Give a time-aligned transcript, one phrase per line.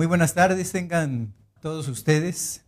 [0.00, 2.62] Muy buenas tardes, tengan todos ustedes.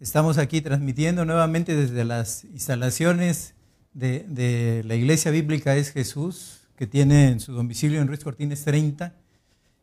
[0.00, 3.52] Estamos aquí transmitiendo nuevamente desde las instalaciones
[3.92, 9.14] de, la Iglesia Bíblica Es Jesús, que tiene en su domicilio en Ruiz Cortines 30.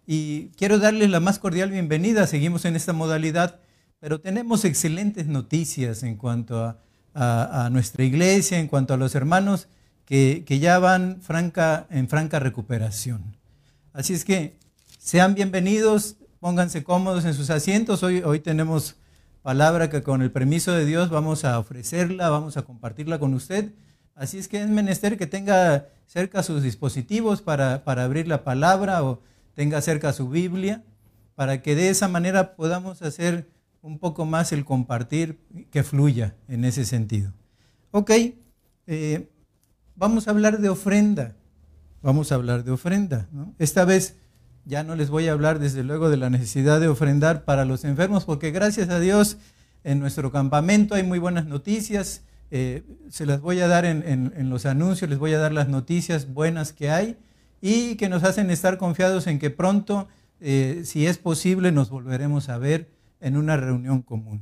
[0.08, 2.26] Y quiero darles la más cordial bienvenida.
[2.26, 3.60] Seguimos en esta modalidad,
[4.00, 6.80] pero tenemos excelentes noticias en cuanto
[7.14, 9.68] a, nuestra iglesia, en cuanto a los hermanos
[10.04, 11.22] que, ya van
[11.92, 13.38] en franca recuperación.
[13.94, 14.58] Así es que
[14.98, 18.04] sean bienvenidos Pónganse cómodos en sus asientos.
[18.04, 18.96] Hoy, hoy tenemos
[19.42, 23.74] palabra que con el permiso de Dios vamos a ofrecerla, vamos a compartirla con usted.
[24.14, 29.04] Así es que es menester que tenga cerca sus dispositivos para, para abrir la palabra
[29.04, 29.22] o
[29.56, 30.84] tenga cerca su Biblia,
[31.34, 33.50] para que de esa manera podamos hacer
[33.82, 35.40] un poco más el compartir
[35.72, 37.34] que fluya en ese sentido.
[37.90, 38.12] Ok,
[38.86, 39.32] eh,
[39.96, 41.36] vamos a hablar de ofrenda.
[42.04, 43.28] Vamos a hablar de ofrenda.
[43.58, 44.18] Esta vez
[44.68, 47.86] ya no les voy a hablar desde luego de la necesidad de ofrendar para los
[47.86, 49.38] enfermos, porque gracias a Dios
[49.86, 52.24] en nuestro campamento hay muy buenas noticias.
[52.52, 56.34] Eh, se las voy a dar en, los anuncios, les voy a dar las noticias
[56.34, 57.18] buenas que hay
[57.62, 60.10] y que nos hacen estar confiados en que pronto,
[60.42, 62.90] eh, si es posible, nos volveremos a ver
[63.22, 64.42] en una reunión común.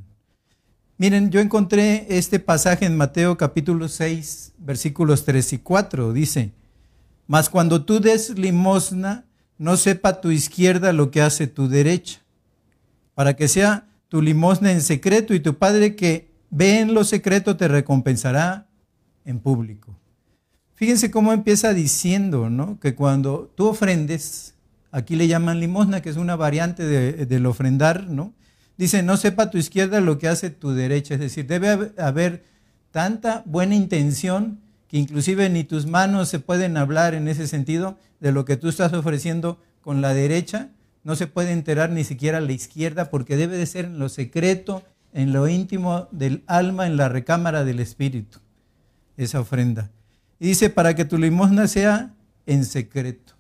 [0.98, 6.14] Miren, yo encontré este pasaje en Mateo capítulo 6, versículos 3 y 4.
[6.14, 6.52] Dice,
[7.28, 9.25] mas cuando tú des limosna,
[9.58, 12.22] no sepa tu izquierda lo que hace tu derecha,
[13.14, 17.58] para que sea tu limosna en secreto y tu Padre que ve en lo secreto
[17.58, 18.68] te recompensará
[19.26, 19.98] en público.
[20.76, 22.80] Fíjense cómo empieza diciendo, ¿no?
[22.80, 24.56] Que cuando tú ofrendes,
[24.92, 28.34] aquí le llaman limosna, que es una variante de, del ofrendar, ¿no?
[28.78, 32.44] Dice, no sepa tu izquierda lo que hace tu derecha, es decir, debe haber
[32.92, 38.32] tanta buena intención que inclusive ni tus manos se pueden hablar en ese sentido de
[38.32, 40.70] lo que tú estás ofreciendo con la derecha,
[41.04, 44.84] no se puede enterar ni siquiera la izquierda porque debe de ser en lo secreto,
[45.14, 48.40] en lo íntimo del alma, en la recámara del espíritu,
[49.16, 49.92] esa ofrenda.
[50.40, 52.14] Y dice, para que tu limosna sea
[52.46, 53.34] en secreto.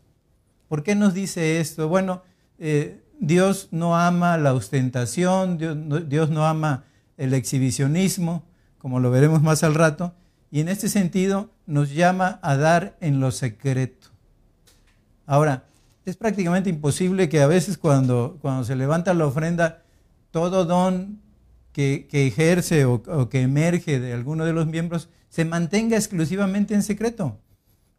[0.68, 1.88] ¿Por qué nos dice esto?
[1.90, 2.24] Bueno,
[2.60, 5.58] eh, Dios no ama la ostentación,
[6.08, 6.86] Dios no ama
[7.18, 8.44] el exhibicionismo,
[8.78, 10.14] como lo veremos más al rato,
[10.56, 14.08] y en este sentido nos llama a dar en lo secreto.
[15.26, 15.66] Ahora,
[16.06, 19.84] es prácticamente imposible que a veces cuando, cuando se levanta la ofrenda,
[20.32, 21.20] todo don
[21.74, 26.84] que, ejerce o, o, que emerge de alguno de los miembros se mantenga exclusivamente en
[26.84, 27.38] secreto.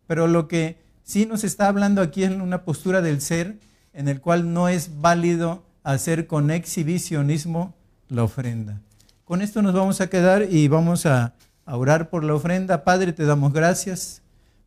[0.06, 3.59] Pero lo que sí nos está hablando aquí es una postura del ser
[3.93, 7.75] en el cual no es válido hacer con exhibicionismo
[8.09, 8.81] la ofrenda.
[9.27, 11.34] Con esto nos vamos a quedar y vamos a,
[11.66, 12.84] a orar por la ofrenda.
[12.84, 14.22] Padre, te damos gracias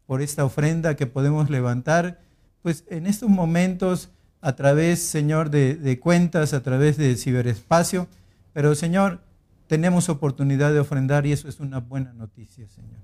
[0.05, 2.19] por esta ofrenda que podemos levantar,
[2.61, 4.09] pues en estos momentos
[4.41, 8.07] a través, Señor, de, cuentas, a través de ciberespacio,
[8.53, 9.21] pero Señor,
[9.67, 12.99] tenemos oportunidad de ofrendar y eso es una buena noticia, Señor.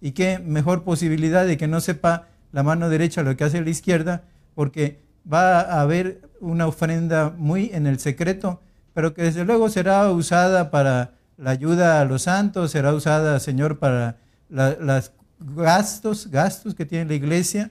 [0.00, 3.70] Y qué mejor posibilidad de que no sepa la mano derecha lo que hace la
[3.70, 4.24] izquierda,
[4.54, 5.00] porque
[5.30, 8.60] va a haber una ofrenda muy en el secreto,
[8.92, 13.78] pero que desde luego será usada para la ayuda a los santos será usada, Señor,
[13.78, 14.18] para
[14.50, 17.70] los gastos, gastos que tiene la iglesia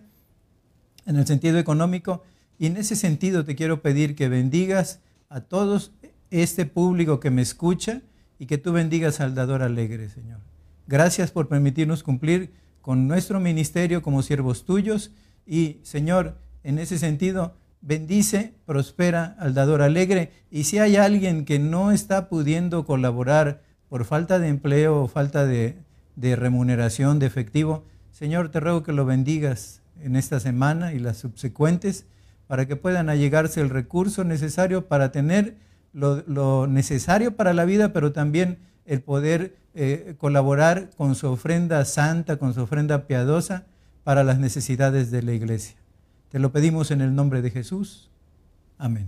[1.06, 2.24] en el sentido económico.
[2.58, 5.92] Y en ese sentido te quiero pedir que bendigas a todos
[6.32, 8.02] este público que me escucha
[8.40, 10.40] y que tú bendigas al dador alegre, Señor.
[10.88, 12.52] Gracias por permitirnos cumplir
[12.82, 15.12] con nuestro ministerio como siervos tuyos
[15.46, 20.32] y, Señor, en ese sentido, bendice, prospera al dador alegre.
[20.52, 25.46] Y si hay alguien que no está pudiendo colaborar por falta de empleo o falta
[25.46, 25.78] de,
[26.16, 32.06] remuneración, de efectivo, Señor, te ruego que lo bendigas en esta semana y las subsecuentes
[32.48, 35.58] para que puedan allegarse el recurso necesario para tener
[35.94, 42.38] lo, necesario para la vida, pero también el poder eh, colaborar con su ofrenda santa,
[42.38, 43.66] con su ofrenda piadosa
[44.04, 45.79] para las necesidades de la iglesia.
[46.30, 48.10] Te lo pedimos en el nombre de Jesús.
[48.78, 49.08] Amén.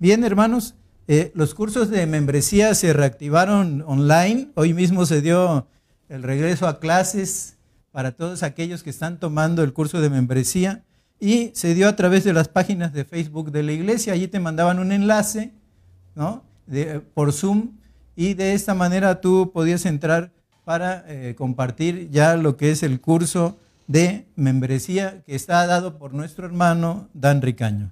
[0.00, 0.74] Bien, hermanos,
[1.06, 4.50] eh, los cursos de membresía se reactivaron online.
[4.54, 5.68] Hoy mismo se dio
[6.08, 7.56] el regreso a clases
[7.92, 10.84] para todos aquellos que están tomando el curso de membresía
[11.20, 14.12] y se dio a través de las páginas de Facebook de la iglesia.
[14.12, 15.52] Allí te mandaban un enlace
[16.14, 16.44] ¿no?
[17.14, 17.72] por Zoom
[18.16, 20.32] y de esta manera tú podías entrar
[20.64, 23.56] para eh, compartir ya lo que es el curso
[23.88, 27.90] de membresía que está dado por nuestro hermano Dan Ricaño.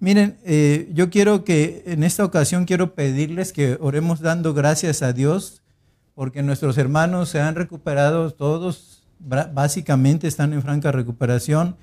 [0.00, 5.12] Miren, eh, yo quiero que en esta ocasión quiero pedirles que oremos dando gracias a
[5.12, 5.62] Dios
[6.16, 11.76] porque nuestros hermanos se han recuperado, todos básicamente están en franca recuperación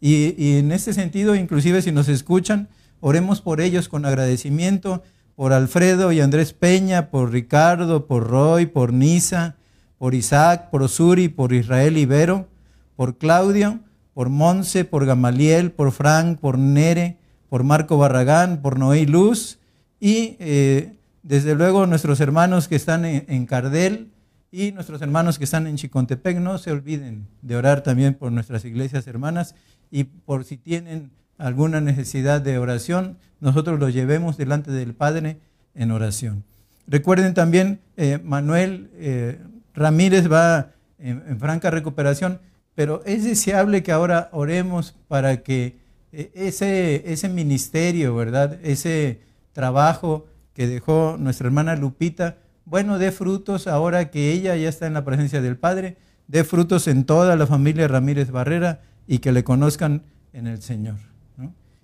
[0.00, 2.68] y, y en este sentido, inclusive si nos escuchan,
[3.00, 5.02] Oremos por ellos con agradecimiento,
[5.34, 9.56] por Alfredo y Andrés Peña, por Ricardo, por Roy, por Nisa,
[10.00, 12.48] por Isaac, por Osuri, por Israel Ibero,
[12.96, 13.80] por Claudio,
[14.14, 17.18] por Monse, por Gamaliel, por Frank, por Nere,
[17.50, 19.58] por Marco Barragán, por Noé Luz
[20.00, 24.08] y eh, desde luego nuestros hermanos que están en, Cardel
[24.50, 26.38] y nuestros hermanos que están en Chicontepec.
[26.38, 29.54] No se olviden de orar también por nuestras iglesias hermanas
[29.90, 35.40] y por si tienen alguna necesidad de oración, nosotros los llevemos delante del Padre
[35.74, 36.44] en oración.
[36.86, 39.38] Recuerden también, eh, Manuel eh,
[39.74, 42.40] Ramírez va en franca recuperación
[42.74, 45.76] pero es deseable que ahora oremos para que
[46.12, 48.58] eh, ese, ese ministerio, ¿verdad?
[48.62, 49.20] Ese
[49.52, 54.94] trabajo que dejó nuestra hermana Lupita, bueno, dé frutos ahora que ella ya está en
[54.94, 59.44] la presencia del Padre, dé frutos en toda la familia Ramírez Barrera y que le
[59.44, 60.02] conozcan
[60.32, 60.96] en el Señor.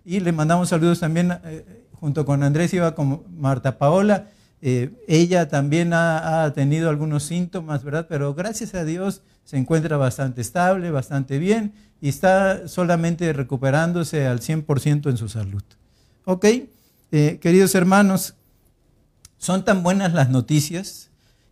[0.04, 4.28] Y le mandamos saludos también, eh, junto con Andrés, iba con Marta Paola.
[4.68, 8.08] Eh, ella también ha, tenido algunos síntomas, ¿verdad?
[8.08, 14.40] Pero gracias a Dios se encuentra bastante estable, bastante bien y está solamente recuperándose al
[14.40, 15.62] 100% en su salud.
[16.24, 16.46] Ok,
[17.12, 18.34] eh, queridos hermanos,
[19.38, 21.10] son tan buenas las noticias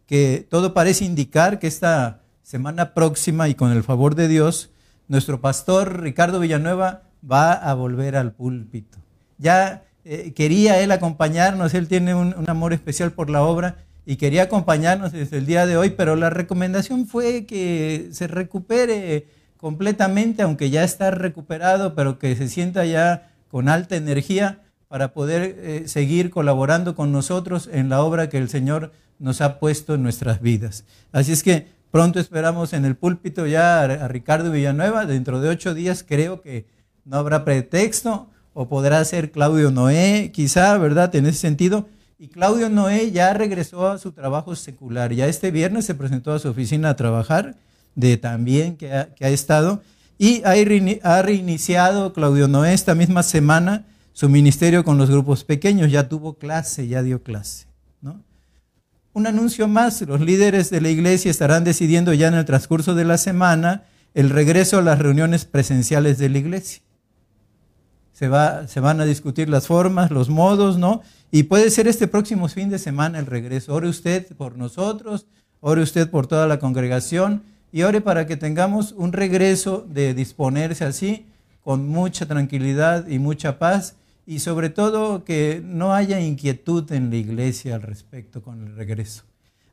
[0.09, 4.71] que todo parece indicar que esta semana próxima y con el favor de Dios,
[5.07, 8.99] nuestro pastor Ricardo Villanueva va a volver al púlpito.
[9.39, 14.45] Ya eh, quería él acompañarnos, él tiene un amor especial por la obra y quería
[14.45, 20.69] acompañarnos desde el día de hoy, pero la recomendación fue que se recupere completamente, aunque
[20.69, 26.31] ya está recuperado, pero que se sienta ya con alta energía para poder eh, seguir
[26.31, 30.85] colaborando con nosotros en la obra que el Señor nos ha puesto en nuestras vidas.
[31.13, 35.73] Así es que pronto esperamos en el púlpito ya a Ricardo Villanueva, dentro de ocho
[35.73, 36.67] días creo que
[37.05, 41.15] no habrá pretexto, o podrá ser Claudio Noé, quizá, ¿verdad?
[41.15, 41.87] En ese sentido,
[42.19, 45.13] y Claudio Noé ya regresó a su trabajo secular.
[45.13, 47.57] Ya este viernes se presentó a su oficina a trabajar,
[47.97, 49.83] de también que ha, estado.
[50.17, 55.91] Y ha reiniciado Claudio Noé esta misma semana su ministerio con los grupos pequeños.
[55.91, 57.67] Ya tuvo clase, ya dio clase.
[59.13, 63.05] Un anuncio más, los líderes de la iglesia estarán decidiendo ya en el transcurso de
[63.05, 66.81] la semana el regreso a las reuniones presenciales de la iglesia.
[68.15, 71.03] Se, va, se van a discutir las formas, los modos, ¿no?
[71.31, 73.75] Y puede ser este próximo fin de semana el regreso.
[73.75, 75.27] Ore usted por nosotros,
[75.61, 80.85] ore usted por toda la congregación y ore para que tengamos un regreso de disponerse
[80.85, 81.27] así,
[81.63, 83.97] con mucha tranquilidad y mucha paz
[84.27, 89.25] y sobre todo que no haya inquietud en la iglesia al respecto con el regreso.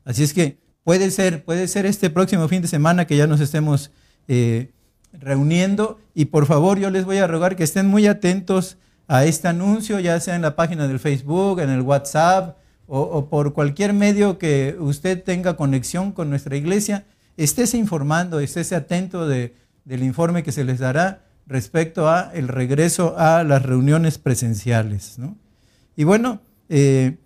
[0.04, 3.40] Así es que puede ser, puede ser este próximo fin de semana que ya nos
[3.40, 3.90] estemos
[4.28, 4.70] eh,
[5.12, 8.78] reuniendo y por favor yo les voy a rogar que estén muy atentos
[9.08, 12.56] a este anuncio, ya sea en la página del Facebook, en el WhatsApp
[12.86, 17.06] o, por cualquier medio que usted tenga conexión con nuestra iglesia,
[17.36, 19.52] estése informando, estése atento del
[20.02, 25.18] informe que se les dará respecto a el regreso a las reuniones presenciales.
[25.96, 27.16] Y bueno, eh,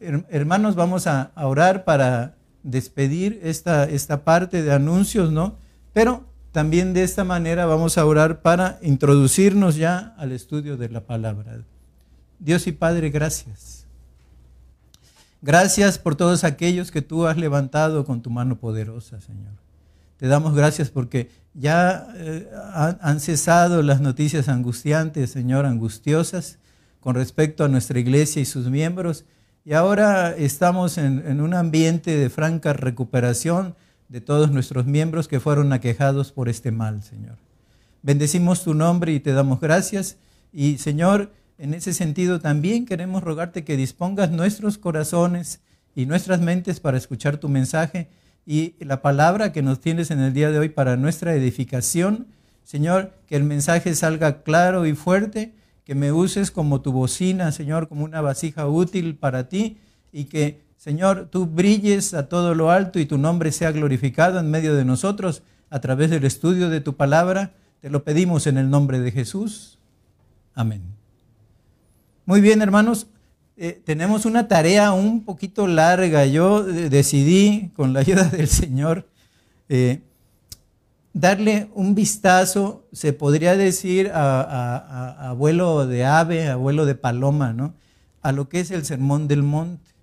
[0.00, 5.58] hermanos, vamos a, orar para despedir esta, esta parte de anuncios, ¿no?
[5.92, 6.24] Pero
[6.54, 11.62] también de esta manera vamos a orar para introducirnos ya al estudio de la palabra.
[12.38, 13.86] Dios y Padre, gracias.
[15.42, 19.50] Gracias por todos aquellos que tú has levantado con tu mano poderosa, Señor.
[20.16, 22.48] Te damos gracias porque ya eh,
[23.00, 26.58] han cesado las noticias angustiantes, Señor, angustiosas
[27.00, 29.24] con respecto a nuestra iglesia y sus miembros.
[29.64, 33.74] Y ahora estamos en, en un ambiente de franca recuperación
[34.08, 37.36] de todos nuestros miembros que fueron aquejados por este mal, Señor.
[38.02, 40.18] Bendecimos tu nombre y te damos gracias.
[40.52, 45.60] Y Señor, en ese sentido también queremos rogarte que dispongas nuestros corazones
[45.94, 48.08] y nuestras mentes para escuchar tu mensaje
[48.46, 52.26] y la palabra que nos tienes en el día de hoy para nuestra edificación.
[52.62, 57.88] Señor, que el mensaje salga claro y fuerte, que me uses como tu bocina, Señor,
[57.88, 59.78] como una vasija útil para ti
[60.12, 64.50] y que Señor, tú brilles a todo lo alto y tu nombre sea glorificado en
[64.50, 67.52] medio de nosotros a través del estudio de tu palabra.
[67.80, 69.78] Te lo pedimos en el nombre de Jesús.
[70.54, 70.82] Amén.
[72.26, 73.06] Muy bien, hermanos.
[73.56, 76.26] Eh, tenemos una tarea un poquito larga.
[76.26, 79.08] Yo eh, decidí, con la ayuda del Señor,
[79.70, 80.02] eh,
[81.14, 87.72] darle un vistazo, se podría decir, a, abuelo de ave, abuelo de paloma, ¿no?
[88.20, 89.93] A lo que es el sermón del monte.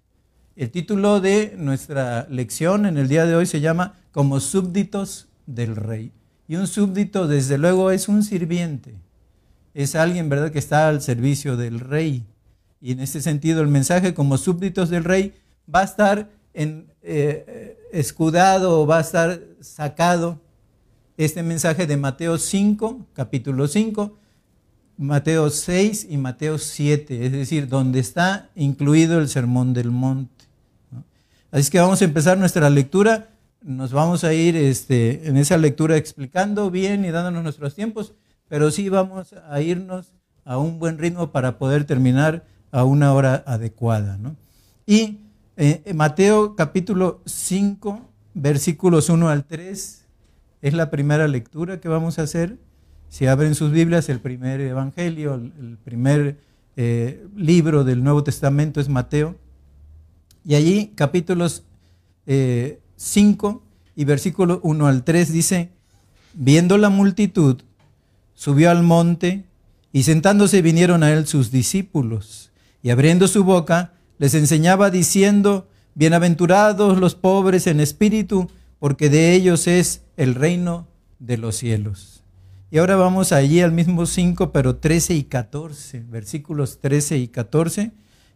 [0.58, 5.78] El título de nuestra lección en el día de hoy se llama Como súbditos del
[5.78, 6.12] rey.
[6.46, 8.96] Y un súbdito, desde luego, es un sirviente.
[9.74, 12.26] es alguien, ¿verdad?, que está al servicio del rey.
[12.82, 15.34] Y en este sentido, el mensaje como súbditos del rey
[15.74, 20.42] va a estar en, eh, escudado o va a estar sacado
[21.16, 24.18] este mensaje de Mateo 5, capítulo 5,
[24.98, 30.41] Mateo 6 y Mateo 7, es decir, donde está incluido el sermón del monte.
[31.52, 33.28] Así que vamos a empezar nuestra lectura,
[33.62, 38.14] nos vamos a ir este, en esa lectura explicando bien y dándonos nuestros tiempos,
[38.48, 40.14] pero sí vamos a irnos
[40.46, 44.18] a un buen ritmo para poder terminar a una hora adecuada.
[44.86, 45.20] Y
[45.58, 50.06] eh, Mateo capítulo 5, versículos 1 al 3,
[50.62, 52.60] es la primera lectura que vamos a hacer.
[53.10, 56.38] Si abren sus Biblias, el primer evangelio, el primer
[56.78, 59.36] eh, libro del Nuevo Testamento es Mateo.
[60.46, 61.64] Y allí capítulos
[62.26, 62.80] 5 eh,
[63.96, 65.70] y versículo 1 al 3 dice,
[66.34, 67.62] viendo la multitud,
[68.34, 69.46] subió al monte
[69.94, 76.98] y sentándose vinieron a él sus discípulos y abriendo su boca, les enseñaba diciendo, Bienaventurados
[76.98, 80.88] los pobres en espíritu, porque de ellos es el reino
[81.20, 82.24] de los cielos.
[82.72, 87.92] Y ahora vamos allí al mismo 5, pero 13 y 14, versículos 13 y 14,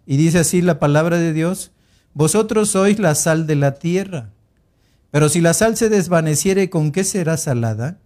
[0.05, 1.71] y dice así la palabra de Dios,
[2.15, 4.29] Vosotros sois la sal de la tierra,
[5.11, 7.97] pero si la sal se desvaneciere, ¿con qué será salada?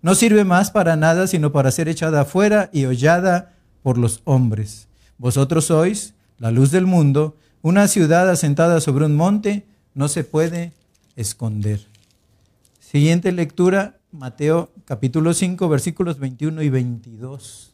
[0.00, 4.86] No sirve más para nada, sino para ser echada afuera y hollada por los hombres.
[5.18, 10.72] Vosotros sois la luz del mundo, una ciudad asentada sobre un monte no se puede
[11.16, 11.84] esconder.
[12.78, 17.72] Siguiente lectura, Mateo capítulo 5, versículos 21 y 22.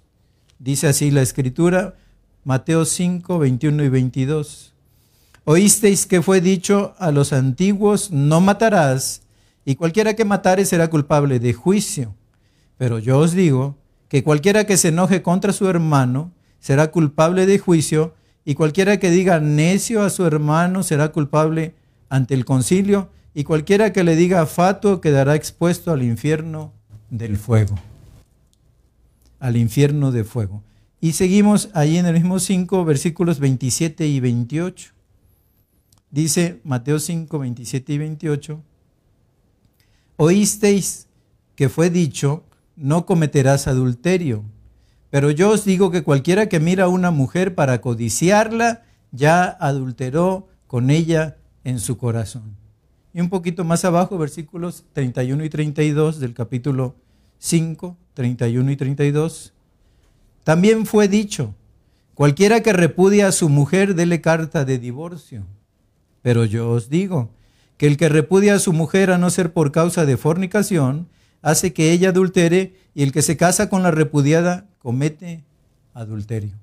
[0.58, 1.94] Dice así la escritura,
[2.42, 4.73] Mateo 5, 21 y 22.
[5.46, 9.22] Oísteis que fue dicho a los antiguos, no matarás,
[9.66, 12.14] y cualquiera que matare será culpable de juicio.
[12.78, 13.76] Pero yo os digo
[14.08, 18.14] que cualquiera que se enoje contra su hermano, será culpable de juicio,
[18.46, 21.74] y cualquiera que diga necio a su hermano será culpable
[22.08, 26.72] ante el concilio, y cualquiera que le diga fatuo quedará expuesto al infierno
[27.10, 27.74] del fuego.
[29.40, 30.62] Al infierno de fuego.
[31.02, 34.94] Y seguimos ahí en el mismo 5, versículos 27 y 28.
[36.14, 38.62] Dice Mateo 5, 27 y 28.
[40.16, 41.08] Oísteis
[41.56, 42.44] que fue dicho,
[42.76, 44.44] no cometerás adulterio.
[45.10, 50.46] Pero yo os digo que cualquiera que mira a una mujer para codiciarla, ya adulteró
[50.68, 52.56] con ella en su corazón.
[53.12, 56.94] Y un poquito más abajo, versículos 31 y 32 del capítulo
[57.38, 59.52] 5, 31 y 32.
[60.44, 61.56] También fue dicho,
[62.14, 65.44] cualquiera que repudia a su mujer, dele carta de divorcio.
[66.24, 67.28] Pero yo os digo,
[67.76, 71.06] que el que repudia a su mujer a no ser por causa de fornicación,
[71.42, 75.44] hace que ella adultere, y el que se casa con la repudiada comete
[75.92, 76.54] adulterio.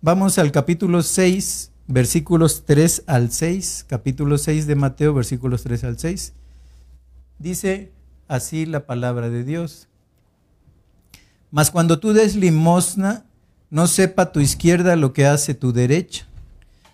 [0.00, 5.98] Vamos al capítulo 6, versículos 3 al 6, capítulo 6 de Mateo, versículos 3 al
[5.98, 6.32] 6.
[7.38, 7.92] Dice
[8.26, 9.86] así la palabra de Dios.
[11.50, 13.26] Mas cuando tú des limosna,
[13.68, 16.26] no sepa tu izquierda lo que hace tu derecha,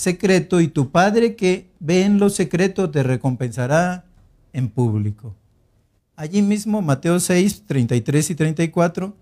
[0.00, 4.04] secreto y tu Padre que ve en lo secreto te recompensará
[4.52, 5.36] en público.
[6.16, 9.16] Allí mismo, Mateo 6, 33 y 34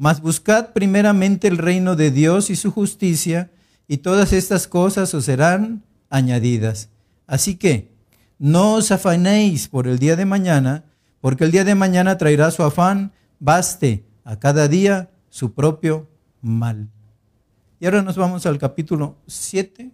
[0.00, 3.50] mas buscad primeramente el reino de Dios y su justicia,
[3.86, 6.88] y todas estas cosas os serán añadidas.
[7.26, 7.92] Así que
[8.38, 10.84] no os afanéis por el día de mañana,
[11.20, 16.08] porque el día de mañana traerá su afán, baste a cada día su propio
[16.40, 16.88] mal.
[17.78, 19.90] Y ahora nos vamos al capítulo 7,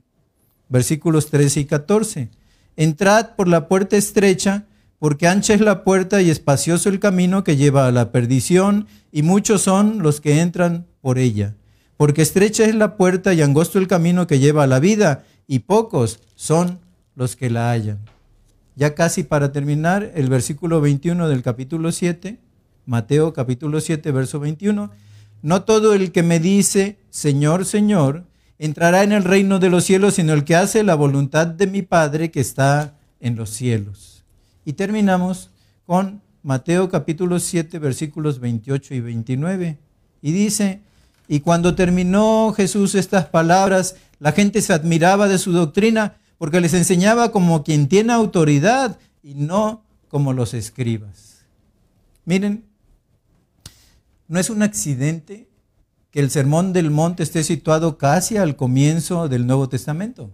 [0.69, 2.29] versículos 13 y 14.
[2.77, 4.67] Entrad por la puerta estrecha,
[4.99, 9.23] porque ancha es la puerta y espacioso el camino que lleva a la perdición, y
[9.23, 11.55] muchos son los que entran por ella.
[11.97, 15.61] Porque estrecha es la puerta y angosto el camino que lleva a la vida, y
[15.61, 16.81] pocos son
[17.15, 17.99] los que la hallan.
[18.75, 22.39] Ya casi para terminar, el versículo 21 del capítulo 7,
[22.85, 24.91] Mateo capítulo 7, verso 21,
[25.43, 28.25] no todo el que me dice, Señor, Señor,
[28.59, 31.83] entrará en el reino de los cielos, sino el que hace la voluntad de mi
[31.83, 34.25] Padre que está en los cielos.
[34.65, 35.51] Y terminamos
[35.85, 39.79] con Mateo capítulo 7 versículos 28 y 29.
[40.23, 40.81] Y dice,
[41.29, 46.75] Y cuando terminó Jesús estas palabras, la gente se admiraba de su doctrina porque les
[46.75, 51.45] enseñaba como quien tiene autoridad y no como los escribas.
[52.25, 52.65] Miren,
[54.29, 55.46] no es un accidente
[56.17, 60.31] que el Sermón del Monte esté situado casi al comienzo del Nuevo Testamento.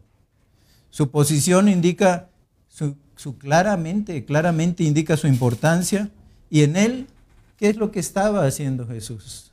[0.90, 2.28] Su posición indica
[2.68, 2.94] su,
[3.36, 6.08] claramente, claramente indica su importancia
[6.48, 7.08] y en él,
[7.56, 9.50] ¿qué es lo que estaba haciendo Jesús?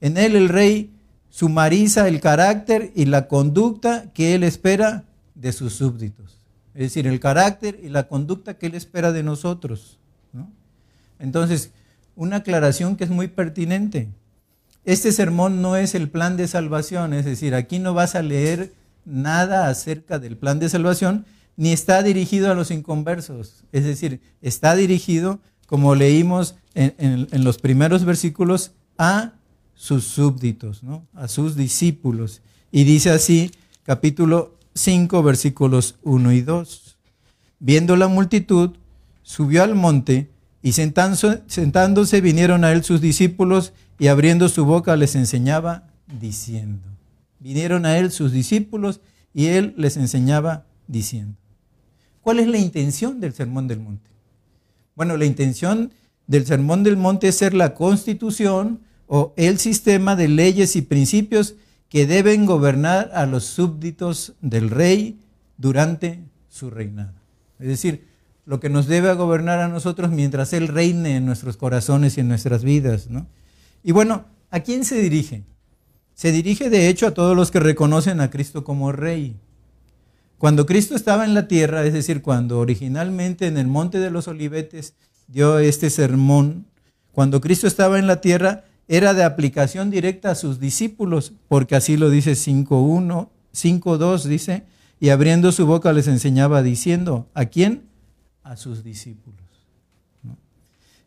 [0.00, 0.92] En él el rey
[1.28, 5.02] sumariza el carácter y la conducta que él espera
[5.34, 6.38] de sus súbditos.
[6.74, 9.98] Es decir, el carácter y la conducta que él espera de nosotros.
[11.18, 11.72] Entonces,
[12.14, 14.08] una aclaración que es muy pertinente.
[14.84, 18.72] Este sermón no es el plan de salvación, es decir, aquí no vas a leer
[19.04, 21.24] nada acerca del plan de salvación,
[21.56, 23.64] ni está dirigido a los inconversos.
[23.72, 29.32] Es decir, está dirigido, como leímos en, los primeros versículos, a
[29.74, 31.06] sus súbditos, ¿no?
[31.14, 32.42] a sus discípulos.
[32.70, 33.52] Y dice así,
[33.84, 36.96] capítulo 5, versículos 1 y 2.
[37.58, 38.76] Viendo la multitud,
[39.22, 40.30] subió al monte
[40.62, 45.88] y sentándose vinieron a él sus discípulos y abriendo su boca les enseñaba
[46.20, 46.88] diciendo.
[47.38, 49.00] Vinieron a él sus discípulos
[49.32, 51.36] y él les enseñaba diciendo.
[52.22, 54.10] ¿Cuál es la intención del Sermón del Monte?
[54.96, 55.92] Bueno, la intención
[56.26, 61.56] del Sermón del Monte es ser la constitución o el sistema de leyes y principios
[61.88, 65.20] que deben gobernar a los súbditos del rey
[65.58, 67.12] durante su reinado.
[67.58, 68.06] Es decir,
[68.46, 72.28] lo que nos debe gobernar a nosotros mientras Él reine en nuestros corazones y en
[72.28, 73.08] nuestras vidas.
[73.84, 75.44] Y bueno, ¿a quién se dirige?
[76.14, 79.36] Se dirige de hecho a todos los que reconocen a Cristo como Rey.
[80.38, 84.26] Cuando Cristo estaba en la tierra, es decir, cuando originalmente en el Monte de los
[84.26, 84.94] Olivetes
[85.28, 86.66] dio este sermón,
[87.12, 91.96] cuando Cristo estaba en la tierra, era de aplicación directa a sus discípulos, porque así
[91.96, 94.64] lo dice 5.1, 5.2 dice,
[94.98, 97.84] y abriendo su boca les enseñaba diciendo, ¿a quién?
[98.42, 99.40] A sus discípulos.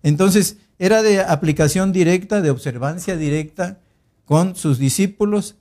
[0.04, 3.80] Entonces, era de aplicación directa, de observancia directa
[4.26, 5.56] con sus discípulos,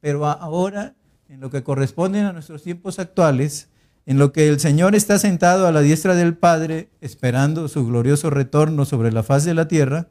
[0.00, 0.94] pero ahora
[1.28, 3.68] en lo que corresponde a nuestros tiempos actuales,
[4.04, 8.30] en lo que el Señor está sentado a la diestra del Padre, esperando su glorioso
[8.30, 10.08] retorno sobre la faz de la tierra,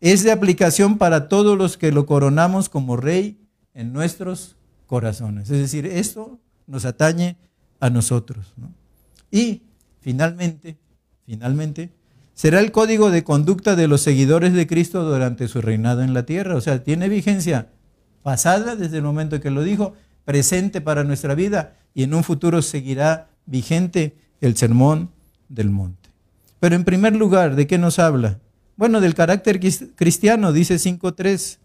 [0.00, 3.38] es de aplicación para todos los que lo coronamos como Rey
[3.74, 5.50] en nuestros corazones.
[5.50, 7.36] Es decir, esto nos atañe
[7.80, 8.54] a nosotros.
[9.30, 9.62] Y
[10.00, 10.76] finalmente,
[11.24, 11.90] finalmente,
[12.34, 16.24] será el código de conducta de los seguidores de Cristo durante su reinado en la
[16.24, 16.56] tierra.
[16.56, 17.68] O sea, tiene vigencia
[18.22, 22.62] pasada desde el momento que lo dijo, presente para nuestra vida y en un futuro
[22.62, 25.10] seguirá vigente el sermón
[25.48, 26.10] del monte.
[26.60, 28.38] Pero en primer lugar, ¿de qué nos habla?
[28.76, 29.60] Bueno, del carácter
[29.96, 31.58] cristiano, dice 5.3.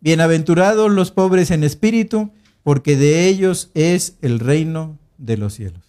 [0.00, 2.30] Bienaventurados los pobres en espíritu,
[2.62, 5.85] porque de ellos es el reino de los cielos.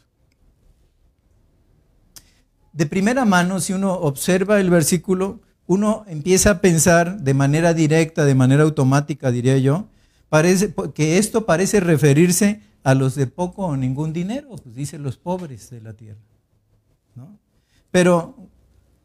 [2.78, 8.24] De primera mano, si uno observa el versículo, uno empieza a pensar de manera directa,
[8.24, 9.88] de manera automática, diría yo,
[10.30, 15.18] parece, que esto parece referirse a los de poco o ningún dinero, pues dice los
[15.18, 16.20] pobres de la tierra.
[17.90, 18.36] Pero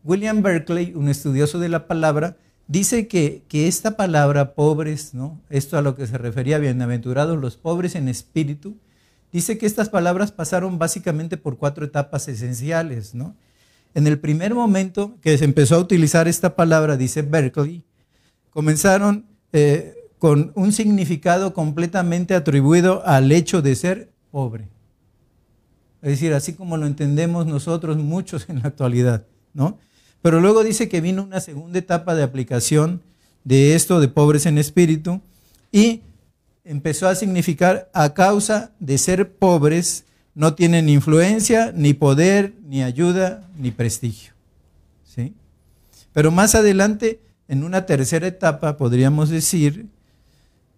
[0.04, 2.36] William Berkeley, un estudioso de la palabra,
[2.68, 5.40] dice que, que, esta palabra pobres, ¿no?
[5.48, 8.76] esto a lo que se refería bienaventurados los pobres en espíritu,
[9.32, 13.14] dice que estas palabras pasaron básicamente por cuatro etapas esenciales.
[13.14, 13.34] ¿no?
[13.94, 17.84] En el primer momento que se empezó a utilizar esta palabra, dice Berkeley,
[18.50, 24.68] comenzaron eh, con un significado completamente atribuido al hecho de ser pobre.
[26.00, 29.78] Es decir, así como lo entendemos nosotros muchos en la actualidad, ¿no?
[30.22, 33.02] Pero luego dice que vino una segunda etapa de aplicación
[33.44, 35.20] de esto de pobres en espíritu
[35.72, 36.02] y
[36.64, 43.48] empezó a significar a causa de ser pobres no tienen influencia, ni poder, ni ayuda,
[43.58, 44.32] ni prestigio.
[45.04, 45.34] ¿sí?
[46.12, 49.86] Pero más adelante, en una tercera etapa, podríamos decir,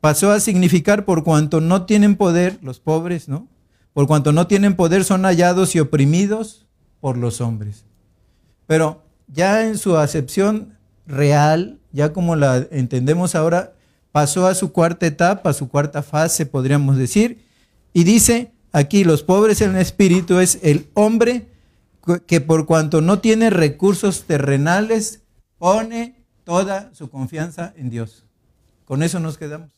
[0.00, 3.48] pasó a significar por cuanto no tienen poder, los pobres, ¿no?
[3.92, 6.66] Por cuanto no tienen poder son hallados y oprimidos
[7.00, 7.84] por los hombres.
[8.66, 13.74] Pero ya en su acepción real, ya como la entendemos ahora,
[14.10, 17.44] pasó a su cuarta etapa, a su cuarta fase, podríamos decir,
[17.92, 21.46] y dice, aquí los pobres en espíritu es el hombre
[22.26, 25.22] que por cuanto no tiene recursos terrenales,
[25.58, 28.24] pone toda su confianza en Dios.
[28.84, 29.70] Con eso nos quedamos.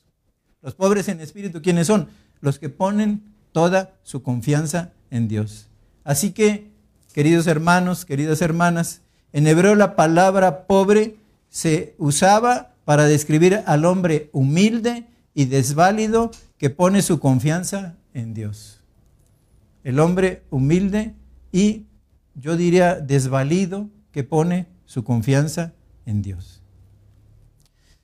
[0.63, 2.09] Los pobres en espíritu, ¿quiénes son?
[2.41, 5.69] Los que ponen toda su confianza en Dios.
[6.03, 6.73] Así que,
[7.13, 11.17] queridos hermanos, queridas hermanas, en hebreo la palabra pobre
[11.51, 18.81] se usaba para describir al hombre humilde y desválido que pone su confianza en Dios.
[19.87, 21.15] El hombre humilde
[21.53, 21.87] y
[22.35, 25.75] yo diría desvalido que pone su confianza
[26.07, 26.61] en Dios.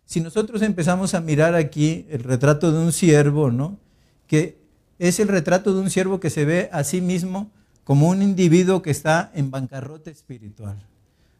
[0.04, 3.80] Si nosotros empezamos a mirar aquí el retrato de un siervo, ¿no?
[4.28, 4.62] Que
[5.00, 7.50] es el retrato de un siervo que se ve a sí mismo
[7.82, 10.86] como un individuo que está en bancarrota espiritual,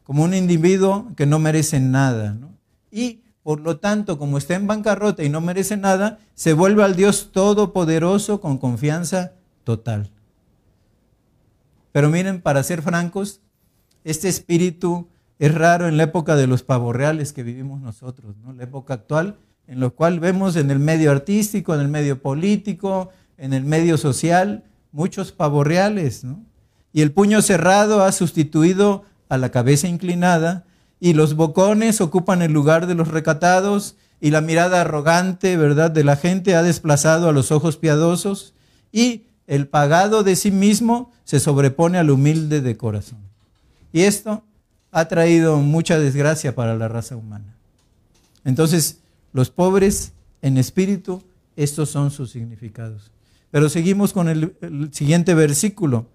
[0.03, 2.59] como un individuo que no merece nada, ¿no?
[2.91, 6.97] Y por lo tanto, como está en bancarrota y no merece nada, se vuelve al
[6.97, 10.11] Dios todopoderoso con confianza total.
[11.93, 13.41] Pero miren, para ser francos,
[14.05, 18.53] este espíritu es raro en la época de los pavorreales que vivimos nosotros, ¿no?
[18.53, 23.11] la época actual, en lo cual vemos en el medio artístico, en el medio político,
[23.37, 26.25] en el medio social, muchos pavorreales.
[26.25, 26.45] ¿no?
[26.93, 30.65] Y el puño cerrado ha sustituido a la cabeza inclinada
[31.01, 36.05] y los bocones ocupan el lugar de los recatados y la mirada arrogante, ¿verdad?, de
[36.05, 38.55] la gente ha desplazado a los ojos piadosos
[38.93, 43.19] y el pagado de sí mismo se sobrepone al humilde de corazón.
[43.93, 44.45] Y esto
[44.91, 47.57] ha traído mucha desgracia para la raza humana.
[48.45, 48.99] Entonces,
[49.33, 51.23] los pobres en espíritu,
[51.57, 53.11] estos son sus significados.
[53.51, 54.55] Pero seguimos con el,
[54.93, 56.07] siguiente versículo.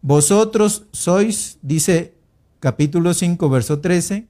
[0.00, 2.14] Vosotros sois, dice
[2.60, 4.26] capítulo 5, verso 13,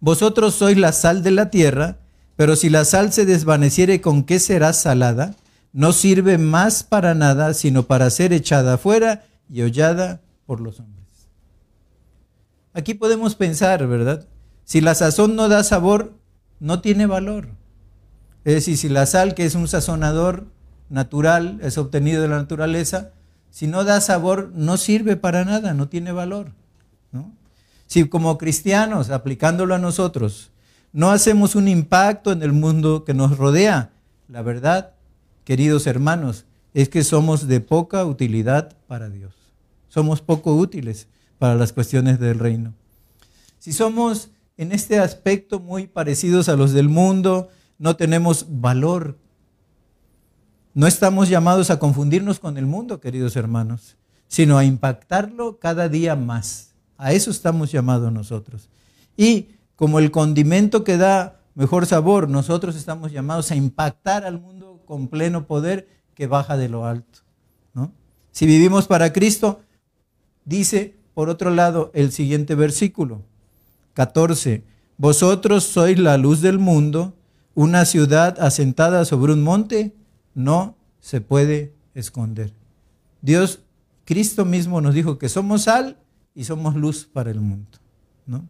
[0.00, 1.98] vosotros sois la sal de la tierra,
[2.36, 5.34] pero si la sal se desvaneciere, ¿con qué será salada?
[5.76, 11.28] No sirve más para nada, sino para ser echada afuera y hollada por los hombres.
[12.72, 14.26] Aquí podemos pensar, ¿verdad?
[14.64, 16.14] Si la sazón no da sabor,
[16.60, 17.48] no tiene valor.
[18.44, 20.46] Es decir, si la sal, que es un sazonador
[20.88, 23.10] natural, es obtenido de la naturaleza,
[23.50, 26.52] si no da sabor, no sirve para nada, no tiene valor.
[27.86, 30.52] Si como cristianos, aplicándolo a nosotros,
[30.94, 33.90] no hacemos un impacto en el mundo que nos rodea,
[34.26, 34.95] la verdad,
[35.46, 39.32] queridos hermanos, es que somos de poca utilidad para Dios.
[39.88, 41.06] Somos poco útiles
[41.38, 42.74] para las cuestiones del reino.
[43.60, 49.16] Si somos en este aspecto muy parecidos a los del mundo, no tenemos valor.
[50.74, 56.16] No estamos llamados a confundirnos con el mundo, queridos hermanos, sino a impactarlo cada día
[56.16, 56.72] más.
[56.98, 58.68] A eso estamos llamados nosotros.
[59.16, 64.55] Y como el condimento que da mejor sabor, nosotros estamos llamados a impactar al mundo
[64.86, 67.20] con pleno poder que baja de lo alto.
[67.74, 67.92] ¿no?
[68.32, 69.60] Si vivimos para Cristo,
[70.44, 73.22] dice por otro lado el siguiente versículo,
[73.94, 74.62] 14,
[74.98, 77.14] vosotros sois la luz del mundo,
[77.54, 79.94] una ciudad asentada sobre un monte
[80.34, 82.52] no se puede esconder.
[83.22, 83.60] Dios,
[84.04, 85.96] Cristo mismo nos dijo que somos sal
[86.34, 87.78] y somos luz para el mundo.
[88.26, 88.46] ¿no?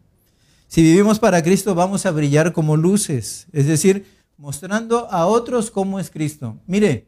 [0.67, 4.05] Si vivimos para Cristo, vamos a brillar como luces, es decir,
[4.37, 6.57] mostrando a otros cómo es Cristo.
[6.67, 7.07] Mire,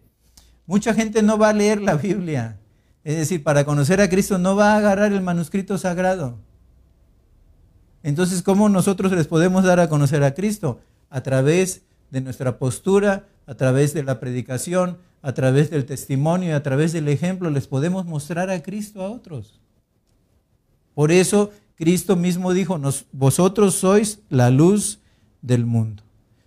[0.65, 2.59] mucha gente no va a leer la Biblia,
[3.03, 6.37] es decir, para conocer a Cristo no va a agarrar el manuscrito sagrado.
[8.03, 10.79] Entonces, ¿cómo nosotros les podemos dar a conocer a Cristo?
[11.09, 16.63] A través de nuestra postura, a través de la predicación, a través del testimonio, a
[16.63, 19.59] través del ejemplo, les podemos mostrar a Cristo a otros.
[20.93, 22.79] Por eso Cristo mismo dijo,
[23.11, 24.99] vosotros sois la luz
[25.41, 26.03] del mundo.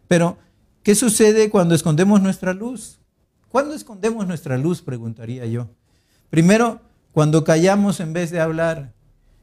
[0.09, 0.38] Pero,
[0.83, 2.99] ¿qué sucede cuando escondemos nuestra luz?
[3.49, 4.83] ¿Cuándo escondemos nuestra luz?
[4.83, 5.68] Preguntaría yo.
[6.31, 6.81] Primero,
[7.12, 8.92] cuando callamos en vez de hablar.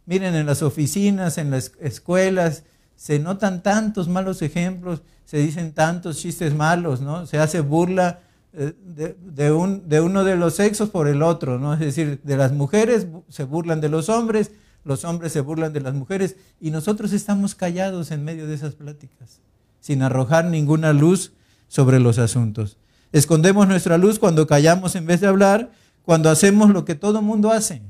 [0.05, 2.63] Miren, en las oficinas, en las escuelas,
[2.95, 7.27] se notan tantos malos ejemplos, se dicen tantos chistes malos, ¿no?
[7.27, 8.21] Se hace burla
[8.51, 11.73] eh, de, de, un, de uno de los sexos por el otro, ¿no?
[11.73, 14.51] Es decir, de las mujeres se burlan de los hombres,
[14.83, 18.73] los hombres se burlan de las mujeres y nosotros estamos callados en medio de esas
[18.73, 19.39] pláticas,
[19.79, 21.33] sin arrojar ninguna luz
[21.67, 22.77] sobre los asuntos.
[23.11, 25.71] Escondemos nuestra luz cuando callamos en vez de hablar,
[26.03, 27.81] cuando hacemos lo que todo mundo hace.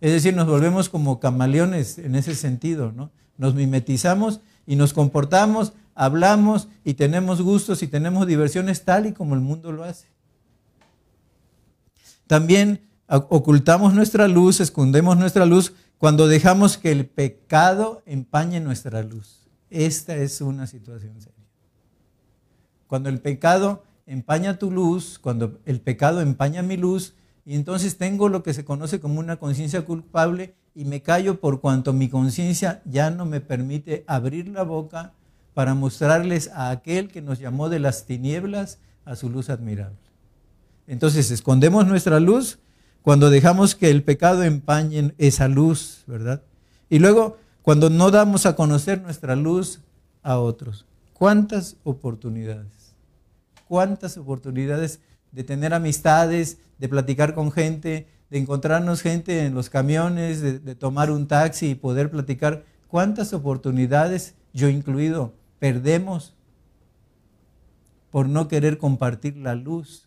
[0.00, 3.10] Es decir, nos volvemos como camaleones en ese sentido, ¿no?
[3.38, 9.34] Nos mimetizamos y nos comportamos, hablamos y tenemos gustos y tenemos diversiones tal y como
[9.34, 10.08] el mundo lo hace.
[12.26, 19.43] También ocultamos nuestra luz, escondemos nuestra luz cuando dejamos que el pecado empañe nuestra luz.
[19.74, 21.34] Esta es una situación seria.
[22.86, 28.28] Cuando el pecado empaña tu luz, cuando el pecado empaña mi luz, y entonces tengo
[28.28, 32.82] lo que se conoce como una conciencia culpable y me callo por cuanto mi conciencia
[32.84, 35.12] ya no me permite abrir la boca
[35.54, 39.98] para mostrarles a aquel que nos llamó de las tinieblas a su luz admirable.
[40.86, 42.60] Entonces escondemos nuestra luz
[43.02, 46.44] cuando dejamos que el pecado empañe esa luz, ¿verdad?
[46.88, 49.80] Y luego, cuando no damos a conocer nuestra luz
[50.22, 50.84] a otros.
[51.14, 52.94] ¿Cuántas oportunidades?
[53.66, 55.00] ¿Cuántas oportunidades
[55.32, 61.10] de tener amistades, de platicar con gente, de encontrarnos gente en los camiones, de, tomar
[61.10, 62.66] un taxi y poder platicar?
[62.86, 66.34] ¿Cuántas oportunidades, yo incluido, perdemos
[68.10, 70.06] por no querer compartir la luz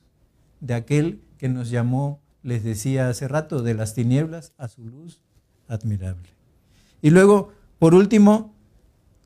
[0.59, 5.21] de aquel que nos llamó, les decía hace rato, de las tinieblas a su luz
[5.67, 6.36] admirable.
[7.01, 8.53] Y luego, por último,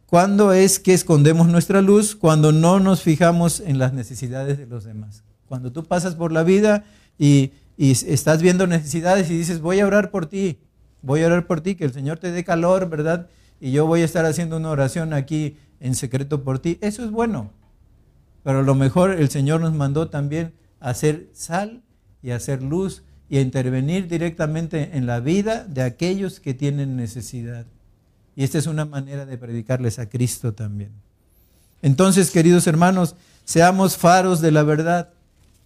[0.06, 2.16] ¿cuándo es que escondemos nuestra luz?
[2.16, 5.24] Cuando no nos fijamos en las necesidades de los demás.
[5.48, 6.86] Cuando tú pasas por la vida
[7.18, 10.60] y, estás viendo necesidades y dices, voy a orar por ti,
[11.02, 13.28] voy a orar por ti, que el Señor te dé calor, ¿verdad?
[13.60, 16.78] Y yo voy a estar haciendo una oración aquí en secreto por ti.
[16.82, 17.50] Eso es bueno.
[18.44, 21.82] Pero a lo mejor el Señor nos mandó también hacer sal
[22.22, 27.66] y hacer luz y a intervenir directamente en la vida de aquellos que tienen necesidad.
[28.36, 30.92] Y esta es una manera de predicarles a Cristo también.
[31.82, 33.16] Entonces, queridos hermanos,
[33.46, 35.14] seamos faros de la verdad.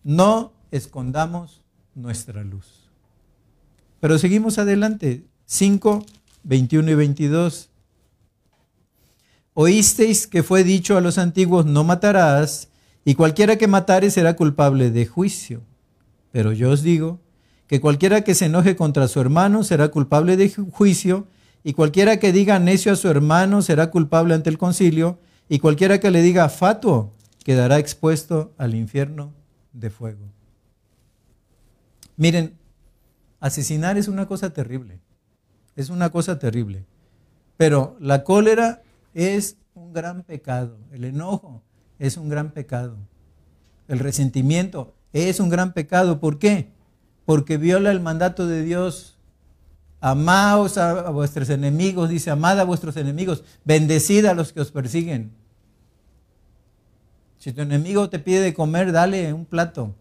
[0.03, 1.63] No escondamos
[1.95, 2.87] nuestra luz.
[3.99, 5.25] Pero seguimos adelante.
[5.47, 6.05] 5,
[6.43, 7.69] 21 y 22.
[9.55, 12.67] Oísteis que fue dicho a los antiguos, no matarás,
[13.03, 15.63] y cualquiera que matare será culpable de juicio.
[16.31, 17.24] Pero yo os digo
[17.67, 21.27] que cualquiera que se enoje contra su hermano será culpable de juicio,
[21.63, 25.99] y cualquiera que diga necio a su hermano será culpable ante el concilio, y cualquiera
[25.99, 29.33] que le diga fatuo quedará expuesto al infierno
[29.73, 30.25] de fuego.
[32.17, 32.55] Miren,
[33.39, 34.99] asesinar es una cosa terrible,
[35.75, 36.85] es una cosa terrible,
[37.57, 38.81] pero la cólera
[39.13, 40.77] es un gran pecado.
[40.91, 41.61] El enojo
[41.99, 42.97] es un gran pecado.
[43.87, 46.19] El resentimiento es un gran pecado.
[46.19, 46.74] ¿Por qué?
[47.25, 49.17] Porque viola el mandato de Dios.
[49.99, 55.31] Amaos a, vuestros enemigos, dice, amad a vuestros enemigos, bendecid a los que os persiguen.
[57.39, 59.95] Si tu enemigo te pide de comer, dale un plato.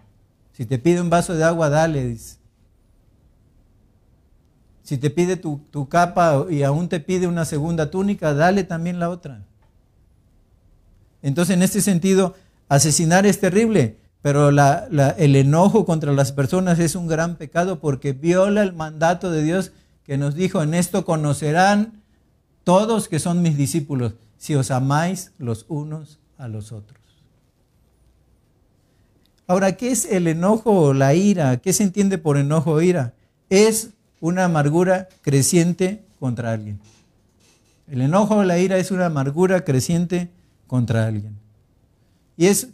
[0.53, 2.17] Si te pide un vaso de agua, dale.
[4.83, 9.09] Si te pide tu, capa y aún te pide una segunda túnica, dale también la
[9.09, 9.43] otra.
[11.23, 12.35] Entonces, en este sentido,
[12.69, 18.63] asesinar es terrible, pero el enojo contra las personas es un gran pecado porque viola
[18.63, 22.01] el mandato de Dios que nos dijo, en esto conocerán
[22.65, 26.99] todos que son mis discípulos, si os amáis los unos a los otros.
[29.47, 31.59] Ahora, ¿qué es el enojo o la ira?
[31.59, 33.13] ¿Qué se entiende por enojo o ira?
[33.51, 33.91] Es
[34.23, 36.81] una amargura creciente contra alguien.
[37.89, 40.31] El enojo o la ira es una amargura creciente
[40.67, 41.37] contra alguien.
[42.39, 42.69] Y es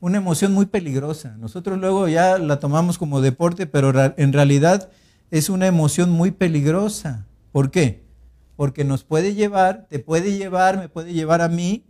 [0.00, 1.36] una emoción muy peligrosa.
[1.38, 4.90] Nosotros luego ya la tomamos como deporte, pero en realidad
[5.30, 7.26] es una emoción muy peligrosa.
[7.52, 8.02] ¿Por qué?
[8.56, 11.84] Porque nos puede llevar, te puede llevar, me puede llevar a mí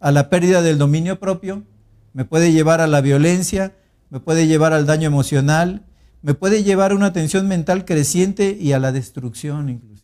[0.00, 1.64] a la pérdida del dominio propio,
[2.12, 3.74] me puede llevar a la violencia,
[4.10, 5.84] me puede llevar al daño emocional,
[6.22, 10.00] me puede llevar a una tensión mental creciente y a la destrucción inclusive.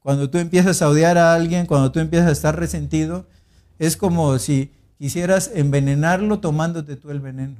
[0.00, 3.26] Cuando tú empiezas a odiar a alguien, cuando tú empiezas a estar resentido,
[3.78, 7.56] es como si quisieras envenenarlo tomándote tú el veneno.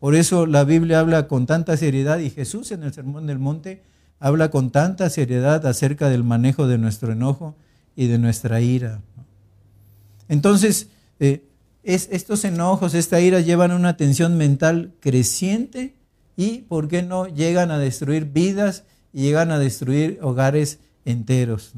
[0.00, 3.82] Por eso la Biblia habla con tanta seriedad y Jesús en el Sermón del Monte
[4.20, 7.54] habla con tanta seriedad acerca del manejo de nuestro enojo
[7.96, 9.00] y de nuestra ira.
[10.28, 10.88] Entonces,
[11.20, 11.44] eh,
[11.82, 15.94] estos enojos, esta ira llevan una tensión mental creciente
[16.36, 21.72] y, ¿por qué no?, llegan a destruir vidas y llegan a destruir hogares enteros.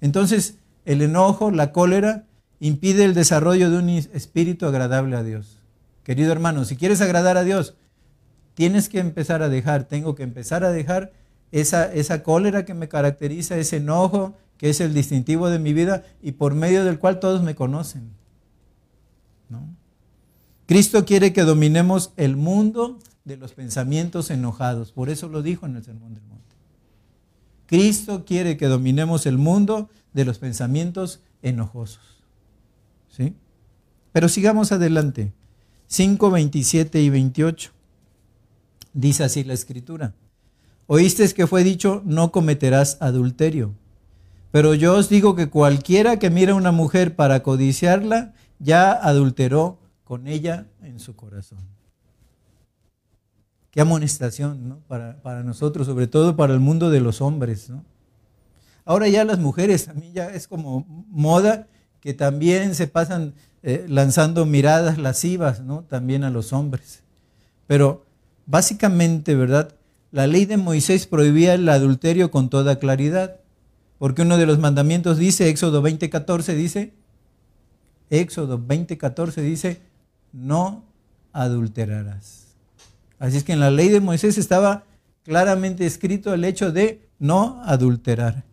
[0.00, 2.24] Entonces, el enojo, la cólera,
[2.60, 5.58] impide el desarrollo de un espíritu agradable a Dios.
[6.02, 7.74] Querido hermano, si quieres agradar a Dios,
[8.54, 11.12] tienes que empezar a dejar, tengo que empezar a dejar
[11.52, 16.04] esa, esa cólera que me caracteriza, ese enojo que es el distintivo de mi vida
[16.22, 18.10] y por medio del cual todos me conocen.
[20.66, 24.92] Cristo quiere que dominemos el mundo de los pensamientos enojados.
[24.92, 26.56] Por eso lo dijo en el Sermón del Monte.
[27.66, 32.15] Cristo quiere que dominemos el mundo de los pensamientos enojosos.
[33.16, 33.34] ¿Sí?
[34.12, 35.32] Pero sigamos adelante.
[35.86, 37.70] 5, 27 y 28.
[38.92, 40.14] Dice así la escritura.
[40.86, 43.74] Oíste que fue dicho, no cometerás adulterio.
[44.50, 49.78] Pero yo os digo que cualquiera que mira a una mujer para codiciarla, ya adulteró
[50.04, 51.58] con ella en su corazón.
[53.70, 54.78] Qué amonestación ¿no?
[54.88, 57.68] para, para, nosotros, sobre todo para el mundo de los hombres.
[57.70, 57.84] ¿no?
[58.84, 61.66] Ahora ya las mujeres, a mí ya es como moda
[62.06, 65.82] que también se pasan eh, lanzando miradas lascivas ¿no?
[65.82, 67.02] también a los hombres.
[67.66, 68.06] Pero
[68.46, 69.74] básicamente, ¿verdad?
[70.12, 73.40] La ley de Moisés prohibía el adulterio con toda claridad.
[73.98, 76.92] Porque uno de los mandamientos dice, Éxodo 20:14 dice,
[78.08, 79.80] Éxodo 20:14 dice,
[80.32, 80.84] no
[81.32, 82.54] adulterarás.
[83.18, 84.84] Así es que en la ley de Moisés estaba
[85.24, 88.44] claramente escrito el hecho de no adulterar.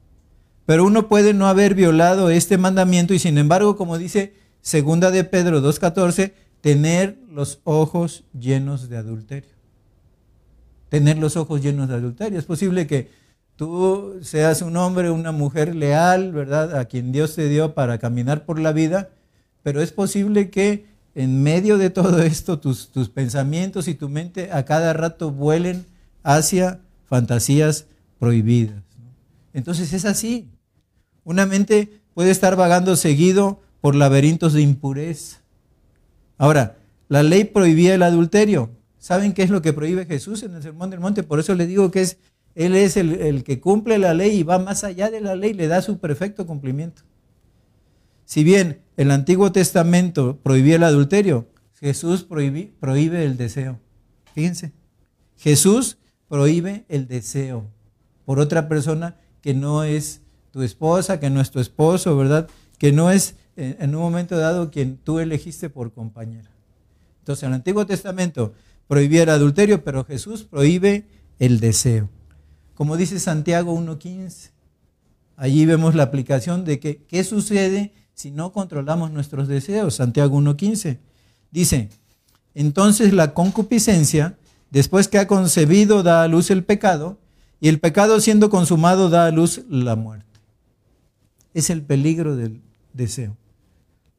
[0.66, 5.24] Pero uno puede no haber violado este mandamiento y sin embargo, como dice segunda de
[5.24, 9.52] Pedro 2.14, tener los ojos llenos de adulterio.
[10.90, 12.40] Tener los ojos llenos de adulterio.
[12.40, 13.10] Es posible que
[13.58, 16.78] tú seas un hombre, una mujer leal, ¿verdad?
[16.78, 19.10] A quien Dios te dio para caminar por la vida,
[19.64, 24.52] pero es posible que en medio de todo esto tus, tus pensamientos y tu mente
[24.52, 25.86] a cada rato vuelen
[26.24, 27.88] hacia fantasías
[28.20, 28.82] prohibidas.
[29.54, 30.50] Entonces es así.
[31.24, 35.42] Una mente puede estar vagando seguido por laberintos de impureza.
[36.38, 38.72] Ahora, la ley prohibía el adulterio.
[38.98, 41.24] ¿Saben qué es lo que prohíbe Jesús en el Sermón del Monte?
[41.24, 42.18] Por eso le digo que es,
[42.56, 45.68] Él es el, que cumple la ley y va más allá de la ley, le
[45.68, 47.04] da su perfecto cumplimiento.
[48.26, 53.80] Si bien el Antiguo Testamento prohibía el adulterio, Jesús prohíbe el deseo.
[54.34, 54.72] Fíjense,
[55.38, 55.98] Jesús
[56.30, 57.70] prohíbe el deseo
[58.26, 62.48] por otra persona que no es tu esposa, que no es tu esposo, ¿verdad?
[62.80, 66.50] Que no es eh, en un momento dado quien tú elegiste por compañera.
[67.20, 68.54] Entonces, el Antiguo Testamento
[68.88, 71.06] prohibía el adulterio, pero Jesús prohíbe
[71.40, 72.10] el deseo.
[72.74, 74.52] Como dice Santiago 1.15,
[75.36, 79.96] allí vemos la aplicación de que qué sucede si no controlamos nuestros deseos.
[79.96, 81.00] Santiago 1.15
[81.52, 81.90] dice,
[82.54, 84.38] entonces la concupiscencia,
[84.72, 87.18] después que ha concebido, da a luz el pecado,
[87.64, 90.28] y el pecado siendo consumado da a luz la muerte
[91.54, 93.38] es el peligro del deseo.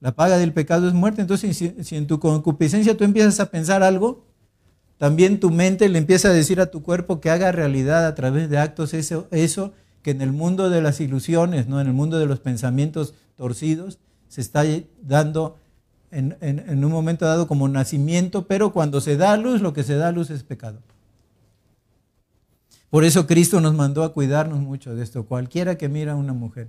[0.01, 1.21] La paga del pecado es muerte.
[1.21, 4.25] Entonces, si, en tu concupiscencia tú empiezas a pensar algo,
[4.97, 8.49] también tu mente le empieza a decir a tu cuerpo que haga realidad a través
[8.49, 11.83] de actos eso, que en el mundo de las ilusiones, ¿no?
[11.83, 14.65] en el mundo de los pensamientos torcidos, se está
[15.03, 15.59] dando
[16.11, 19.97] en, en, un momento dado como nacimiento, pero cuando se da luz, lo que se
[19.97, 20.81] da luz es pecado.
[22.91, 25.25] Por eso Cristo nos mandó a cuidarnos mucho de esto.
[25.25, 26.69] Cualquiera que mira a una mujer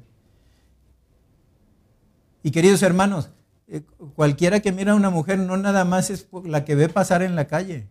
[2.46, 3.32] y queridos hermanos,
[3.68, 3.82] eh,
[4.14, 7.36] cualquiera que mira a una mujer no nada más es la que ve pasar en
[7.36, 7.88] la calle,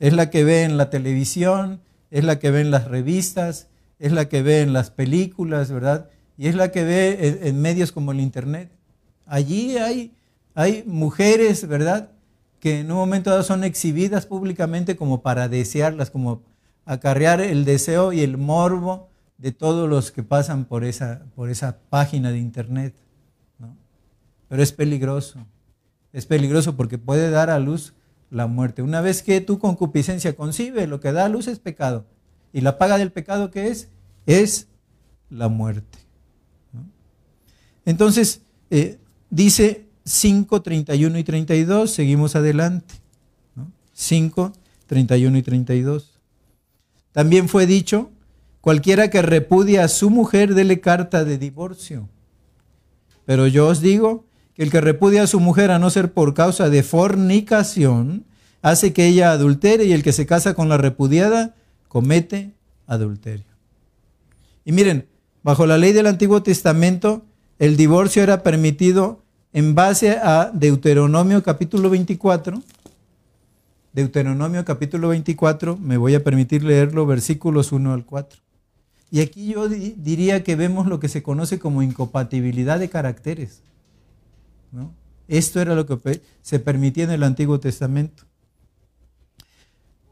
[0.00, 3.68] es la que ve en la televisión, es la que ve en las revistas,
[4.00, 6.10] es la que ve en las películas, ¿verdad?
[6.36, 8.72] Y es la que ve en, medios como el Internet.
[9.24, 10.16] Allí hay,
[10.56, 12.10] hay mujeres, ¿verdad?
[12.58, 16.42] Que en un momento dado son exhibidas públicamente como para desearlas, como
[16.88, 21.78] acarrear el deseo y el morbo de todos los que pasan por esa, por esa
[21.90, 22.94] página de Internet.
[24.48, 25.46] Pero es peligroso.
[26.14, 27.92] Es peligroso porque puede dar a luz
[28.30, 28.80] la muerte.
[28.80, 32.06] Una vez que tu concupiscencia concibe, lo que da a luz es pecado.
[32.54, 33.90] Y la paga del pecado que es,
[34.24, 34.68] es
[35.28, 35.98] la muerte.
[37.84, 38.98] Entonces, eh,
[39.28, 42.94] dice 5, 31 y 32, seguimos adelante.
[43.92, 44.52] 5,
[44.86, 46.17] 31 y 32.
[47.12, 48.10] También fue dicho,
[48.60, 52.08] cualquiera que repudia a su mujer, dele carta de divorcio.
[53.24, 54.24] Pero yo os digo
[54.56, 58.24] el que repudia a su mujer a no ser por causa de fornicación,
[58.60, 61.54] hace que ella adultere y el que se casa con la repudiada
[61.86, 62.54] comete
[62.86, 63.46] adulterio.
[64.64, 65.06] Y miren,
[65.44, 67.24] bajo la ley del Antiguo Testamento,
[67.58, 72.60] el divorcio era permitido en base a Deuteronomio capítulo 24.
[73.92, 78.40] Deuteronomio capítulo 24, me voy a permitir leerlo, versículos 1 al 4.
[79.10, 83.62] Y aquí yo diría que vemos lo que se conoce como incompatibilidad de caracteres.
[85.26, 88.24] Esto era lo que se permitía en el Antiguo Testamento.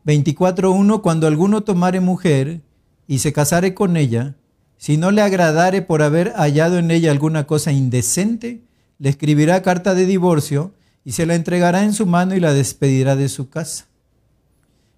[0.06, 2.62] 24.1 Cuando alguno tomare mujer
[3.06, 4.36] y se casare con ella,
[4.78, 8.62] si no le agradare por haber hallado en ella alguna cosa indecente,
[8.98, 10.72] le escribirá carta de divorcio
[11.06, 13.86] y se la entregará en su mano y la despedirá de su casa.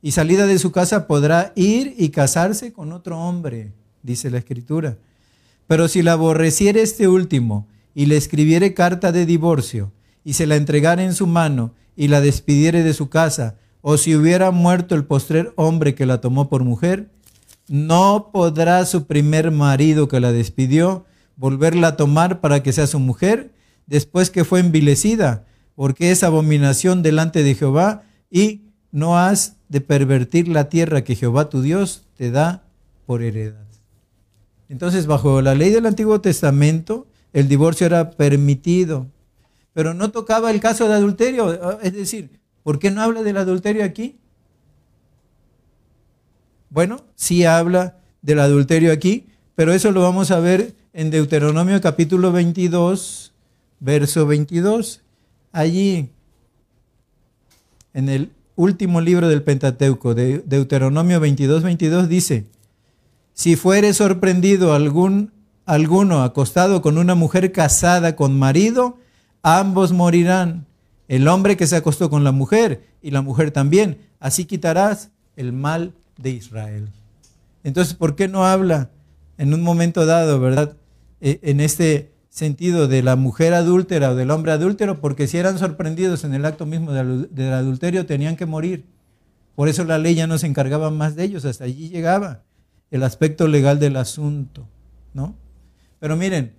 [0.00, 3.72] Y salida de su casa podrá ir y casarse con otro hombre,
[4.02, 4.96] dice la escritura.
[5.66, 9.92] Pero si la aborreciere este último y le escribiere carta de divorcio,
[10.24, 14.16] y se la entregare en su mano, y la despidiere de su casa, o si
[14.16, 17.10] hubiera muerto el postrer hombre que la tomó por mujer,
[17.68, 21.04] no podrá su primer marido que la despidió
[21.36, 23.52] volverla a tomar para que sea su mujer,
[23.86, 25.44] después que fue envilecida,
[25.78, 28.02] porque es abominación delante de Jehová,
[28.32, 32.64] y no has de pervertir la tierra que Jehová tu Dios te da
[33.06, 33.64] por heredad.
[34.68, 39.06] Entonces, bajo la ley del Antiguo Testamento, el divorcio era permitido,
[39.72, 41.80] pero no tocaba el caso de adulterio.
[41.80, 44.16] Es decir, ¿por qué no habla del adulterio aquí?
[46.70, 52.32] Bueno, sí habla del adulterio aquí, pero eso lo vamos a ver en Deuteronomio capítulo
[52.32, 53.32] 22,
[53.78, 55.02] verso 22.
[55.58, 56.12] Allí,
[57.92, 62.46] en el último libro del Pentateuco, de Deuteronomio 22, 22, dice,
[63.34, 65.32] si fuere sorprendido algún,
[65.66, 68.98] alguno acostado con una mujer casada con marido,
[69.42, 70.64] ambos morirán.
[71.08, 73.98] El hombre que se acostó con la mujer y la mujer también.
[74.20, 76.88] Así quitarás el mal de Israel.
[77.64, 78.90] Entonces, ¿por qué no habla
[79.38, 80.76] en un momento dado, verdad?
[81.20, 85.58] E, en este sentido de la mujer adúltera o del hombre adúltero, porque si eran
[85.58, 88.84] sorprendidos en el acto mismo del adulterio tenían que morir.
[89.54, 92.42] Por eso la ley ya no se encargaba más de ellos, hasta allí llegaba
[92.90, 94.68] el aspecto legal del asunto,
[95.14, 95.34] ¿no?
[95.98, 96.54] Pero miren,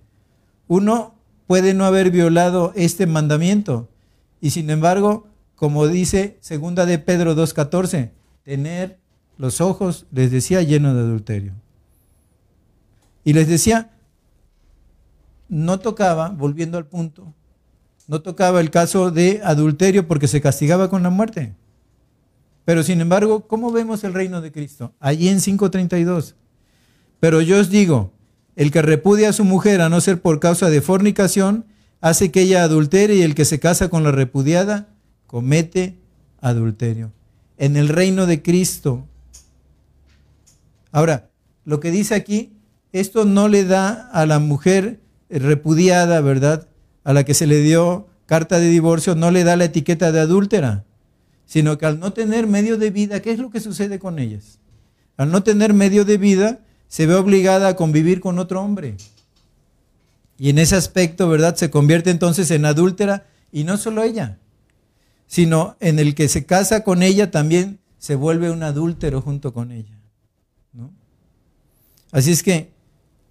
[0.68, 1.14] uno
[1.46, 3.88] puede no haber violado este mandamiento
[4.40, 8.10] y sin embargo, como dice segunda de Pedro 2:14,
[8.42, 8.98] tener
[9.36, 11.54] los ojos, les decía, llenos de adulterio.
[13.24, 13.90] Y les decía,
[15.50, 17.34] no tocaba, volviendo al punto,
[18.06, 21.54] no tocaba el caso de adulterio porque se castigaba con la muerte.
[22.64, 24.94] Pero sin embargo, ¿cómo vemos el reino de Cristo?
[25.00, 26.34] Allí en 5.32.
[27.18, 28.12] Pero yo os digo,
[28.54, 31.66] el que repudia a su mujer a no ser por causa de fornicación,
[32.00, 34.88] hace que ella adultere y el que se casa con la repudiada
[35.26, 35.98] comete
[36.40, 37.12] adulterio.
[37.58, 39.06] En el reino de Cristo.
[40.92, 41.28] Ahora,
[41.64, 42.52] lo que dice aquí,
[42.92, 46.68] esto no le da a la mujer repudiada, ¿verdad?
[47.04, 50.20] A la que se le dio carta de divorcio, no le da la etiqueta de
[50.20, 50.84] adúltera
[51.50, 54.60] sino que al no tener medio de vida, ¿qué es lo que sucede con ellas?
[55.16, 58.96] Al no tener medio de vida, se ve obligada a convivir con otro hombre.
[60.38, 61.56] Y en ese aspecto, ¿verdad?
[61.56, 64.38] Se convierte entonces en adúltera y no solo ella,
[65.26, 69.72] sino en el que se casa con ella también se vuelve un adúltero junto con
[69.72, 69.98] ella.
[72.12, 72.70] Así es que,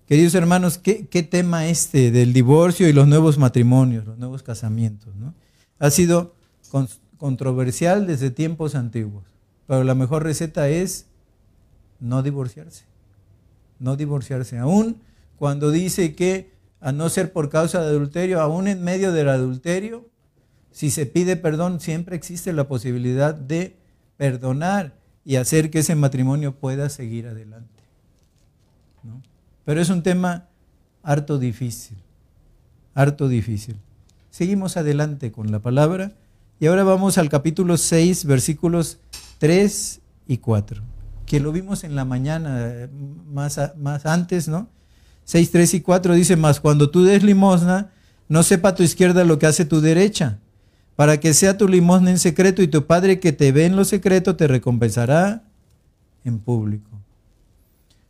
[0.10, 5.16] queridos hermanos, ¿qué, ¿qué, tema este del divorcio y los nuevos matrimonios, los nuevos casamientos?
[5.16, 5.36] ¿no?
[5.78, 6.34] Ha sido
[7.20, 9.24] controversial desde tiempos antiguos.
[9.68, 11.06] Pero la mejor receta es
[12.00, 12.86] no divorciarse.
[13.78, 14.58] No divorciarse.
[14.58, 15.00] Aún
[15.38, 20.10] cuando dice que a no ser por causa de adulterio, aún en medio del adulterio,
[20.72, 23.78] si se pide perdón, siempre existe la posibilidad de
[24.18, 27.79] perdonar y hacer que ese matrimonio pueda seguir adelante.
[29.70, 30.48] Pero es un tema
[31.04, 31.96] harto difícil,
[32.96, 33.76] harto difícil.
[34.32, 36.14] Seguimos adelante con la palabra.
[36.60, 38.98] Y ahora vamos al capítulo 6, versículos
[39.38, 40.82] 3 y 4,
[41.28, 42.90] que lo vimos en la mañana,
[43.32, 44.70] más, más antes, ¿no?
[45.26, 47.92] 6, 3 y 4 dice, más cuando tú des limosna,
[48.28, 50.40] no sepa tu izquierda lo que hace tu derecha,
[50.96, 53.86] para que sea tu limosna en secreto y tu Padre que te ve en lo
[53.86, 55.44] secreto te recompensará
[56.24, 56.99] en público.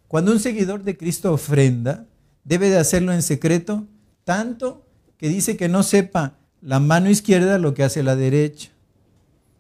[0.10, 2.08] Cuando un seguidor de Cristo ofrenda,
[2.44, 3.86] debe de hacerlo en secreto,
[4.24, 4.84] tanto
[5.18, 6.34] que dice que no sepa
[6.64, 8.72] la mano izquierda lo que hace la derecha.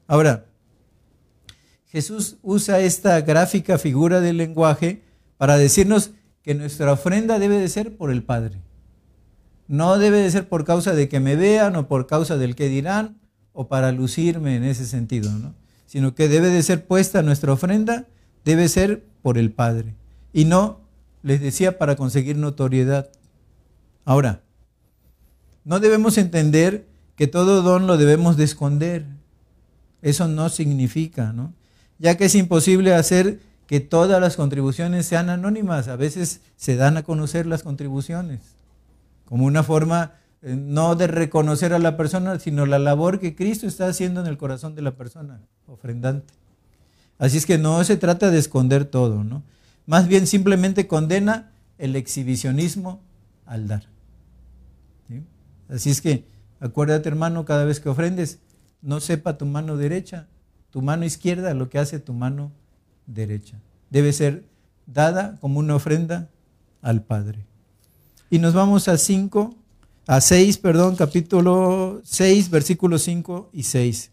[0.07, 0.47] Ahora,
[1.85, 5.03] Jesús usa esta gráfica figura del lenguaje
[5.37, 8.59] para decirnos que nuestra ofrenda debe de ser por el Padre.
[9.67, 12.69] No debe de ser por causa de que me vean o por causa del que
[12.69, 13.19] dirán
[13.53, 15.53] o para lucirme en ese sentido, ¿no?
[15.85, 18.07] sino que debe de ser puesta nuestra ofrenda,
[18.43, 19.98] debe ser por el Padre.
[20.33, 20.81] Y no,
[21.23, 23.09] les decía, para conseguir notoriedad.
[24.05, 24.41] Ahora,
[25.63, 29.05] no debemos entender que todo don lo debemos de esconder.
[30.01, 31.53] Eso no significa, ¿no?
[31.97, 35.89] Ya que es imposible hacer que todas las contribuciones sean anónimas.
[35.89, 38.39] A veces se dan a conocer las contribuciones
[39.29, 43.67] como una forma eh, no de reconocer a la persona, sino la labor que Cristo
[43.67, 46.33] está haciendo en el corazón de la persona ofrendante.
[47.19, 49.43] Así es que no se trata de esconder todo, ¿no?
[49.89, 53.01] Más bien simplemente condena el exhibicionismo
[53.45, 53.83] al dar.
[55.67, 56.25] Así es que
[56.59, 58.39] Acuérdate, hermano, cada vez que ofrendes,
[58.81, 60.27] no sepa tu mano derecha,
[60.71, 62.51] tu mano izquierda, lo que hace tu mano
[63.07, 63.59] derecha.
[63.89, 64.43] Debe ser
[64.85, 66.29] dada como una ofrenda
[66.81, 67.45] al Padre.
[68.29, 69.55] Y nos vamos a 5,
[70.05, 74.11] a 6, perdón, capítulo 6, versículos 5 y 6.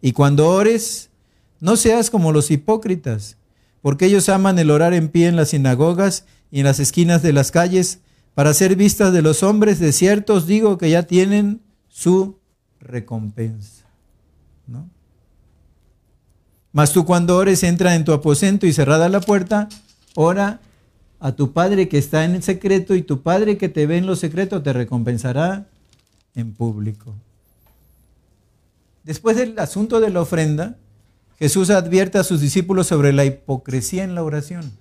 [0.00, 1.10] Y cuando ores,
[1.60, 3.36] no seas como los hipócritas,
[3.82, 7.32] porque ellos aman el orar en pie en las sinagogas y en las esquinas de
[7.32, 8.00] las calles
[8.34, 12.38] para ser vistas de los hombres, de ciertos digo que ya tienen su
[12.80, 13.86] recompensa.
[16.72, 19.68] Mas tú cuando ores, entra en tu aposento y cerrada la puerta,
[20.14, 20.60] ora
[21.18, 24.06] a tu Padre que está en el secreto y tu Padre que te ve en
[24.06, 25.66] lo secreto te recompensará
[26.34, 27.14] en público.
[29.02, 30.76] Después del asunto de la ofrenda,
[31.40, 34.72] Jesús advierte a sus discípulos sobre la hipocresía en la oración.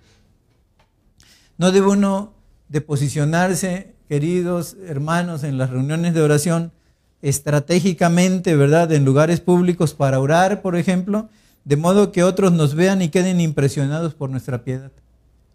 [1.57, 2.33] No debe uno
[2.67, 6.73] de posicionarse, queridos hermanos, en las reuniones de oración
[7.21, 11.29] estratégicamente, ¿verdad?, en lugares públicos para orar, por ejemplo,
[11.63, 14.91] de modo que otros nos vean y queden impresionados por nuestra piedad.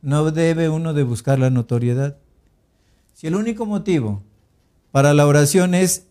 [0.01, 2.17] No debe uno de buscar la notoriedad.
[3.13, 4.23] Si el único motivo
[4.91, 6.07] para la oración es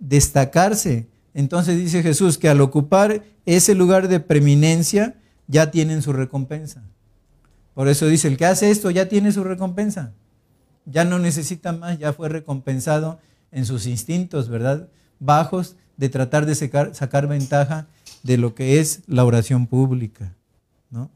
[0.00, 5.16] destacarse, entonces dice Jesús que al ocupar ese lugar de preeminencia
[5.48, 6.82] ya tienen su recompensa.
[7.74, 10.12] Por eso dice, el que hace esto ya tiene su recompensa.
[10.86, 13.18] Ya no necesita más, ya fue recompensado
[13.50, 14.88] en sus instintos, ¿verdad?
[15.18, 17.88] Bajos de tratar de sacar, ventaja
[18.22, 20.34] de lo que es la oración pública,
[20.90, 21.10] ¿no?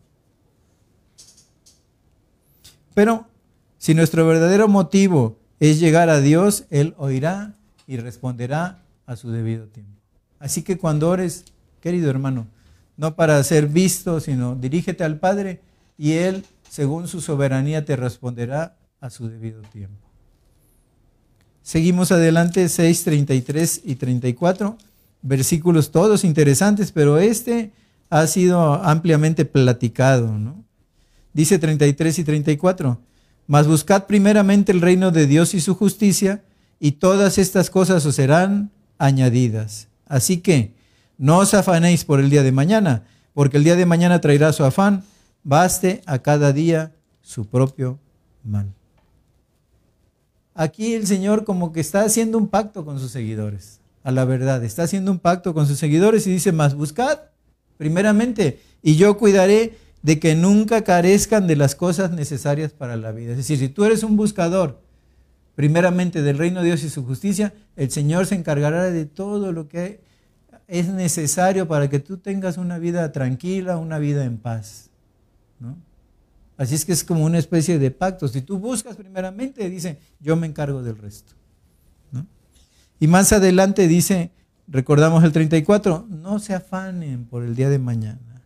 [2.95, 3.27] Pero
[3.79, 7.55] si nuestro verdadero motivo es llegar a Dios, Él oirá
[7.87, 9.98] y responderá a su debido tiempo.
[10.39, 11.45] Así que cuando ores,
[11.81, 12.47] querido hermano,
[12.97, 15.61] no para ser visto, sino dirígete al Padre
[15.97, 20.09] y Él, según su soberanía, te responderá a su debido tiempo.
[21.63, 24.79] Seguimos adelante 6, 33 y 34,
[25.23, 27.73] versículos todos interesantes, pero este
[28.11, 30.33] ha sido ampliamente platicado.
[30.39, 30.65] ¿no?
[31.33, 32.99] Dice 33 y 34,
[33.47, 36.43] mas buscad primeramente el reino de Dios y su justicia,
[36.81, 39.88] y todas estas cosas os serán añadidas.
[40.09, 40.75] Así que
[41.17, 43.05] no os afanéis por el día de mañana,
[43.35, 45.05] porque el día de mañana traerá su afán,
[45.45, 47.99] baste a cada día su propio
[48.43, 48.73] mal
[50.59, 54.63] aquí el Señor como que está haciendo un pacto con sus seguidores, a la verdad,
[54.65, 57.21] está haciendo un pacto con sus seguidores y dice, más buscad
[57.77, 63.33] primeramente y yo cuidaré de que nunca carezcan de las cosas necesarias para la vida.
[63.33, 64.83] Es decir, si tú eres un buscador
[65.59, 69.67] primeramente del reino de Dios y su justicia, el Señor se encargará de todo lo
[69.67, 70.01] que
[70.69, 74.91] es necesario para que tú tengas una vida tranquila, una vida en paz.
[75.59, 75.77] ¿no?
[76.57, 78.29] Así es que es como una especie de pacto.
[78.29, 81.33] Si tú buscas primeramente, dice, yo me encargo del resto.
[83.01, 84.31] Y más adelante dice,
[84.69, 88.45] recordamos el 34, no se afanen por el día de mañana.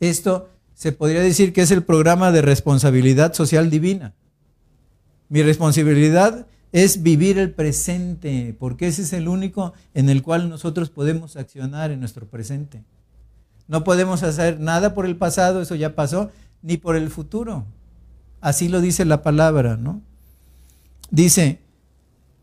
[0.00, 4.14] Esto se podría decir que es el programa de responsabilidad social divina.
[5.32, 10.90] Mi responsabilidad es vivir el presente, porque ese es el único en el cual nosotros
[10.90, 12.82] podemos accionar en nuestro presente.
[13.66, 16.30] No podemos hacer nada por el pasado, eso ya pasó,
[16.60, 17.64] ni por el futuro.
[18.42, 20.02] Así lo dice la palabra, ¿no?
[21.10, 21.60] Dice,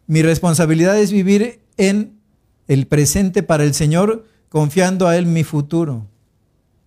[0.08, 2.18] mi responsabilidad es vivir en
[2.68, 6.08] el presente para el Señor, confiando a Él mi futuro.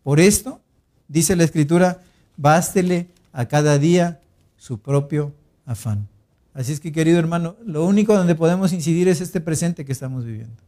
[0.03, 0.61] Por esto,
[1.07, 2.03] dice la Escritura,
[2.37, 4.21] bástele a cada día
[4.57, 5.33] su propio
[5.67, 6.09] afán.
[6.55, 10.25] Así es que, querido hermano, lo único donde podemos incidir es este presente que estamos
[10.25, 10.63] viviendo.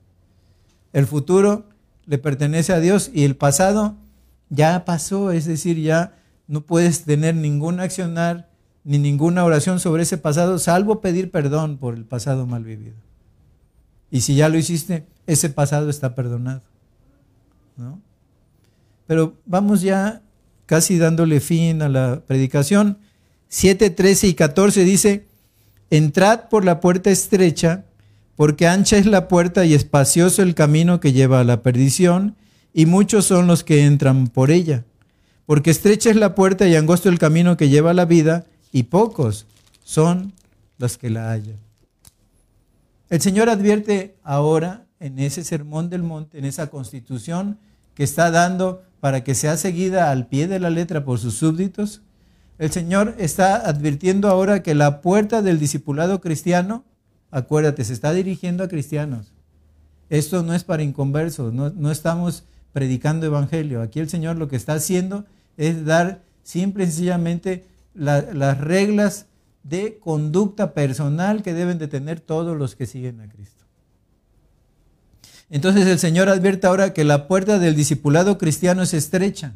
[0.92, 1.68] El futuro
[2.06, 3.96] le pertenece a Dios y el pasado
[4.48, 6.16] ya pasó, es decir, ya
[6.46, 8.48] no puedes tener ningún accionar
[8.84, 12.96] ni ninguna oración sobre ese pasado, salvo pedir perdón por el pasado mal vivido.
[14.10, 16.62] Y si ya lo hiciste, ese pasado está perdonado.
[19.06, 20.22] Pero vamos ya
[20.66, 22.98] casi dándole fin a la predicación.
[23.54, 25.28] 7, 13 y 14 dice,
[25.88, 27.84] entrad por la puerta estrecha,
[28.34, 32.34] porque ancha es la puerta y espacioso el camino que lleva a la perdición,
[32.72, 34.82] y muchos son los que entran por ella.
[35.46, 38.82] Porque estrecha es la puerta y angosto el camino que lleva a la vida, y
[38.82, 39.46] pocos
[39.84, 40.32] son
[40.78, 41.60] los que la hallan.
[43.08, 47.60] El Señor advierte ahora en ese sermón del monte, en esa constitución
[47.94, 52.02] que está dando para que sea seguida al pie de la letra por sus súbditos,
[52.58, 56.84] el Señor está advirtiendo ahora que la puerta del discipulado cristiano
[57.34, 59.32] Acuérdate, se está dirigiendo a cristianos.
[60.08, 63.82] Esto no es para inconversos, no, estamos predicando evangelio.
[63.82, 65.24] Aquí el Señor lo que está haciendo
[65.56, 69.26] es dar simple y sencillamente las reglas
[69.64, 73.64] de conducta personal que deben de tener todos los que siguen a Cristo.
[75.50, 79.54] Entonces el Señor advierte ahora que la puerta del discipulado cristiano es estrecha,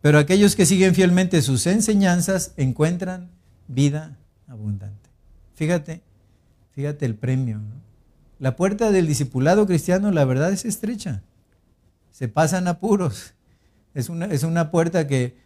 [0.00, 3.30] pero aquellos que siguen fielmente sus enseñanzas encuentran
[3.66, 5.10] vida abundante.
[5.54, 6.02] Fíjate,
[6.78, 7.60] Fíjate el premio.
[8.38, 11.22] La puerta del discipulado cristiano, la verdad, es estrecha.
[12.12, 13.34] Se pasan apuros.
[13.94, 15.36] Es una, es una puerta que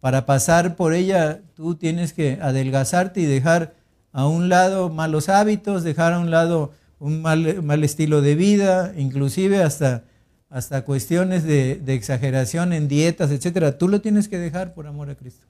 [0.00, 3.74] para pasar por ella tú tienes que adelgazarte y dejar
[4.12, 8.94] a un lado malos hábitos, dejar a un lado un mal, mal estilo de vida,
[8.96, 10.04] inclusive hasta,
[10.50, 13.76] hasta cuestiones de, exageración en dietas, etc.
[13.78, 15.46] Tú lo tienes que dejar por amor a Cristo.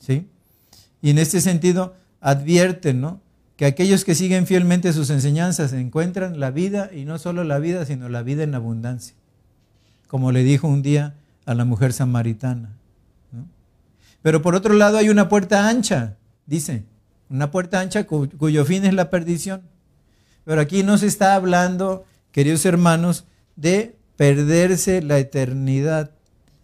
[0.00, 0.28] ¿Sí?
[1.00, 3.20] Y en este sentido, advierten, ¿no?
[3.56, 7.86] que aquellos que siguen fielmente sus enseñanzas encuentran la vida y no solo la vida,
[7.86, 9.14] sino la vida en abundancia,
[10.08, 11.14] como le dijo un día
[11.46, 12.70] a la mujer samaritana.
[14.20, 16.16] Pero por otro lado hay una puerta ancha,
[16.46, 16.84] dice,
[17.30, 19.62] una puerta ancha cuyo fin es la perdición.
[20.44, 23.24] Pero aquí no se está hablando, queridos hermanos,
[23.56, 26.12] de perderse la eternidad,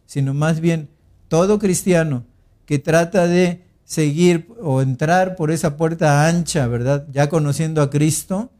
[0.06, 0.88] sino más bien
[1.28, 2.24] todo cristiano
[2.66, 7.06] que trata de seguir o entrar por esa puerta ancha, ¿verdad?
[7.10, 8.50] Ya conociendo a Cristo,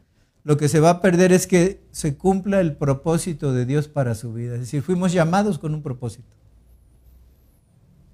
[0.43, 4.13] lo que se va a perder es que se cumpla el propósito de Dios para
[4.13, 4.55] su vida.
[4.55, 6.27] Es decir, fuimos llamados con un propósito.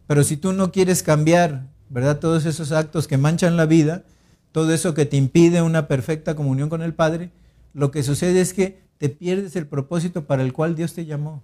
[0.07, 2.20] Pero si tú no quieres cambiar, ¿verdad?
[2.20, 4.03] Todos esos actos que manchan la vida,
[4.51, 7.32] todo eso que te impide una perfecta comunión con el Padre,
[7.74, 11.41] lo que sucede es que te pierdes el propósito para el cual Dios te llamó.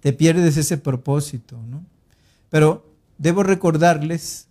[0.00, 1.84] Te pierdes ese propósito, ¿no?
[2.48, 2.86] Pero
[3.18, 4.46] debo recordarles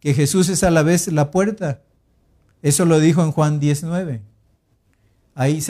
[0.00, 1.82] que Jesús es a la vez la puerta.
[2.62, 4.22] Eso lo dijo en Juan 19.
[5.34, 5.62] Ahí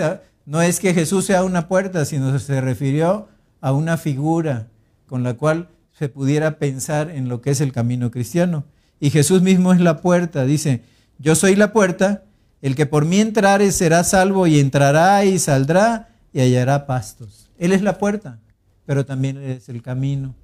[0.46, 3.28] no es que Jesús sea una puerta, sino se refirió
[3.60, 4.68] a una figura
[5.06, 5.68] con la cual
[5.98, 8.64] se pudiera pensar en lo que es el camino cristiano.
[9.00, 10.82] Y Jesús mismo es la puerta, dice,
[11.18, 12.22] yo soy la puerta,
[12.62, 17.50] el que por mí entrare será salvo y entrará y saldrá y hallará pastos.
[17.58, 18.38] Él es la puerta,
[18.86, 20.34] pero también es el camino.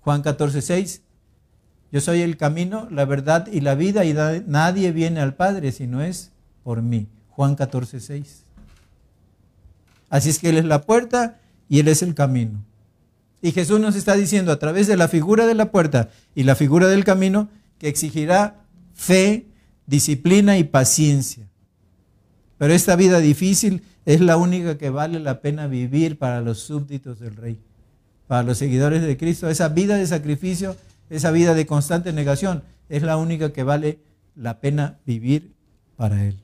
[0.00, 1.02] Juan 14, 6,
[1.90, 4.14] yo soy el camino, la verdad y la vida y
[4.46, 6.30] nadie viene al Padre si no es
[6.62, 7.08] por mí.
[7.30, 8.42] Juan 14, 6.
[10.10, 12.62] Así es que Él es la puerta y Él es el camino.
[13.40, 16.56] Y Jesús nos está diciendo a través de la figura de la puerta y la
[16.56, 17.48] figura del camino
[17.78, 19.46] que exigirá fe,
[19.86, 21.47] disciplina y paciencia.
[22.58, 27.20] Pero esta vida difícil es la única que vale la pena vivir para los súbditos
[27.20, 27.58] del rey,
[28.26, 29.48] para los seguidores de Cristo.
[29.48, 30.76] Esa vida de sacrificio,
[31.08, 34.00] esa vida de constante negación, es la única que vale
[34.34, 35.52] la pena vivir
[35.96, 36.36] para Él.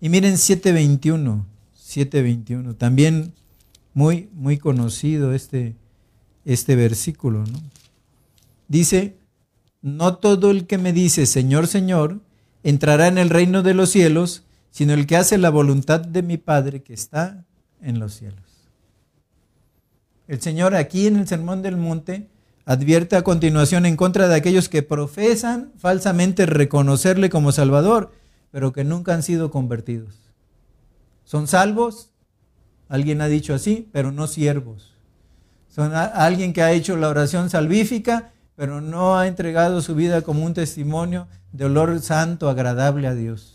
[0.00, 3.32] Y miren 721, 721, también
[3.94, 5.76] muy, muy conocido este,
[6.44, 7.44] este versículo.
[7.46, 7.60] ¿no?
[8.68, 9.16] Dice,
[9.82, 12.20] no todo el que me dice, Señor, Señor,
[12.62, 14.43] entrará en el reino de los cielos,
[14.74, 17.44] sino el que hace la voluntad de mi Padre que está
[17.80, 18.42] en los cielos.
[20.26, 22.28] El Señor aquí en el Sermón del Monte
[22.64, 28.12] advierte a continuación en contra de aquellos que profesan falsamente reconocerle como Salvador,
[28.50, 30.32] pero que nunca han sido convertidos.
[31.24, 32.10] Son salvos,
[32.88, 34.92] Alguien ha dicho así, pero no siervos.
[35.68, 40.44] Son alguien que ha hecho la oración salvífica, pero no ha entregado su vida como
[40.44, 43.53] un testimonio de olor santo, agradable a Dios.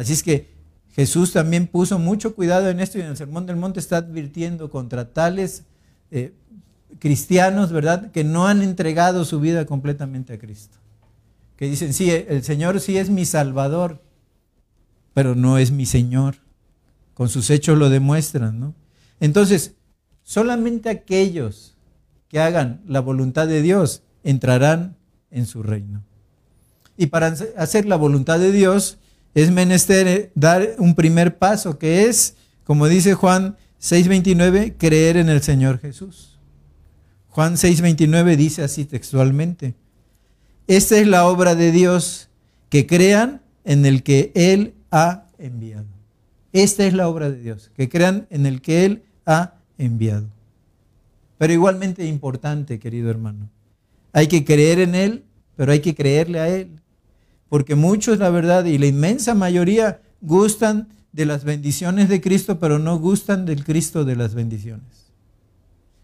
[0.00, 0.48] Así es que
[0.94, 4.70] Jesús también puso mucho cuidado en esto y en el Sermón del Monte está advirtiendo
[4.70, 5.64] contra tales
[6.10, 6.32] eh,
[6.98, 10.78] cristianos, ¿verdad?, que no han entregado su vida completamente a Cristo.
[11.56, 14.00] Que dicen, sí, el Señor sí es mi Salvador,
[15.12, 16.36] pero no es mi Señor
[17.12, 18.74] con sus hechos lo demuestran, ¿no?
[19.20, 19.74] Entonces,
[20.22, 21.76] solamente aquellos
[22.28, 24.96] que hagan la voluntad de Dios entrarán
[25.30, 26.02] en su reino.
[26.96, 28.96] Y para hacer la voluntad de Dios
[29.34, 35.42] es menester dar un primer paso, que es, como dice Juan 6:29, creer en el
[35.42, 36.38] Señor Jesús.
[37.28, 39.74] Juan 6:29 dice así textualmente,
[40.66, 42.28] esta es la obra de Dios,
[42.68, 45.86] que crean en el que Él ha enviado.
[46.52, 50.26] Esta es la obra de Dios, que crean en el que Él ha enviado.
[51.38, 53.48] Pero igualmente importante, querido hermano,
[54.12, 55.24] hay que creer en Él,
[55.56, 56.80] pero hay que creerle a Él.
[57.50, 62.78] Porque muchos, la verdad, y la inmensa mayoría gustan de las bendiciones de Cristo, pero
[62.78, 65.12] no gustan del Cristo de las bendiciones.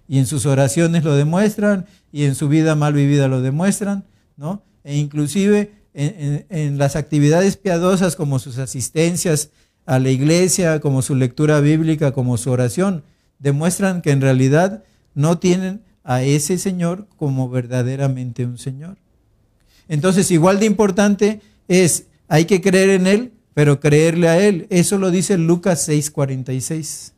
[0.09, 4.05] Y en sus oraciones lo demuestran, y en su vida mal vivida lo demuestran,
[4.37, 4.65] ¿no?
[4.83, 9.51] E inclusive en, en las actividades piadosas como sus asistencias
[9.87, 13.05] a la iglesia, como su lectura bíblica, como su oración,
[13.39, 14.83] demuestran que en realidad
[15.15, 18.97] no tienen a ese Señor como verdaderamente un Señor.
[19.89, 24.67] Entonces, igual de importante es, hay que creer en Él, pero creerle a Él.
[24.71, 27.13] Eso lo dice Lucas 6:46.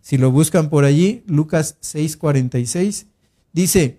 [0.00, 3.06] Si lo buscan por allí, Lucas 6:46,
[3.52, 3.98] dice,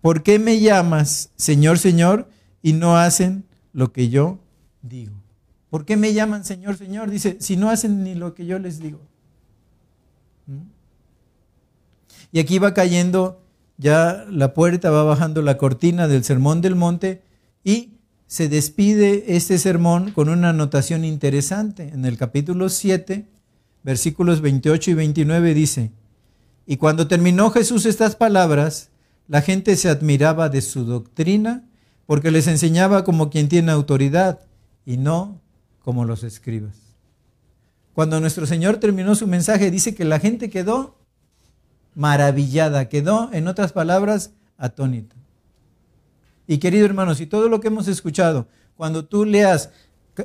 [0.00, 2.28] ¿por qué me llamas Señor, Señor,
[2.62, 4.38] y no hacen lo que yo
[4.82, 5.14] digo?
[5.70, 7.10] ¿Por qué me llaman Señor, Señor?
[7.10, 9.00] Dice, si no hacen ni lo que yo les digo.
[10.46, 10.62] ¿Mm?
[12.32, 13.42] Y aquí va cayendo
[13.76, 17.22] ya la puerta, va bajando la cortina del sermón del monte
[17.64, 17.94] y
[18.26, 21.88] se despide este sermón con una anotación interesante.
[21.88, 23.26] En el capítulo 7,
[23.82, 25.92] versículos 28 y 29 dice,
[26.66, 28.90] y cuando terminó Jesús estas palabras,
[29.26, 31.64] la gente se admiraba de su doctrina
[32.04, 34.40] porque les enseñaba como quien tiene autoridad
[34.84, 35.40] y no
[35.80, 36.76] como los escribas.
[37.94, 40.98] Cuando nuestro Señor terminó su mensaje, dice que la gente quedó
[41.94, 45.16] maravillada, quedó, en otras palabras, atónito.
[46.50, 49.68] Y querido hermano, si todo lo que hemos escuchado, cuando tú leas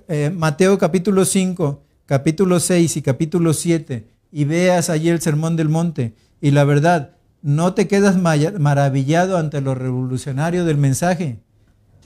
[0.07, 5.67] eh, Mateo capítulo 5, capítulo 6 y capítulo 7 y veas allí el sermón del
[5.67, 11.41] monte y la verdad, no te quedas maravillado ante lo revolucionario del mensaje,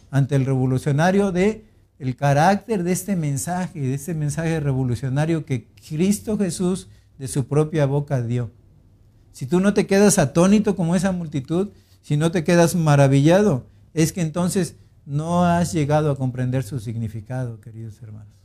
[0.09, 1.65] ante el revolucionario de
[1.99, 6.87] el carácter de este mensaje, de este mensaje revolucionario que Cristo Jesús
[7.19, 8.49] de su propia boca dio.
[9.31, 11.69] Si tú no te quedas atónito como esa multitud,
[12.01, 13.67] si no te quedas maravillado,
[13.97, 14.75] es que entonces
[15.07, 18.35] no has llegado a comprender su significado, queridos hermanos.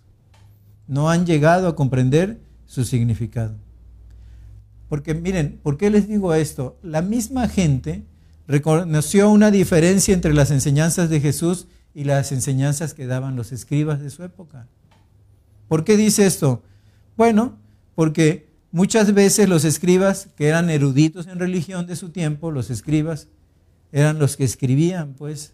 [0.88, 3.54] No han llegado a comprender su significado.
[4.88, 6.78] Porque miren, ¿por qué les digo esto?
[6.82, 8.06] La misma gente
[8.48, 14.00] reconoció una diferencia entre las enseñanzas de Jesús y las enseñanzas que daban los escribas
[14.00, 14.68] de su época.
[15.68, 16.62] ¿Por qué dice esto?
[17.14, 17.58] Bueno,
[17.94, 23.28] porque muchas veces los escribas, que eran eruditos en religión de su tiempo, los escribas,
[23.92, 25.52] eran los que escribían, pues,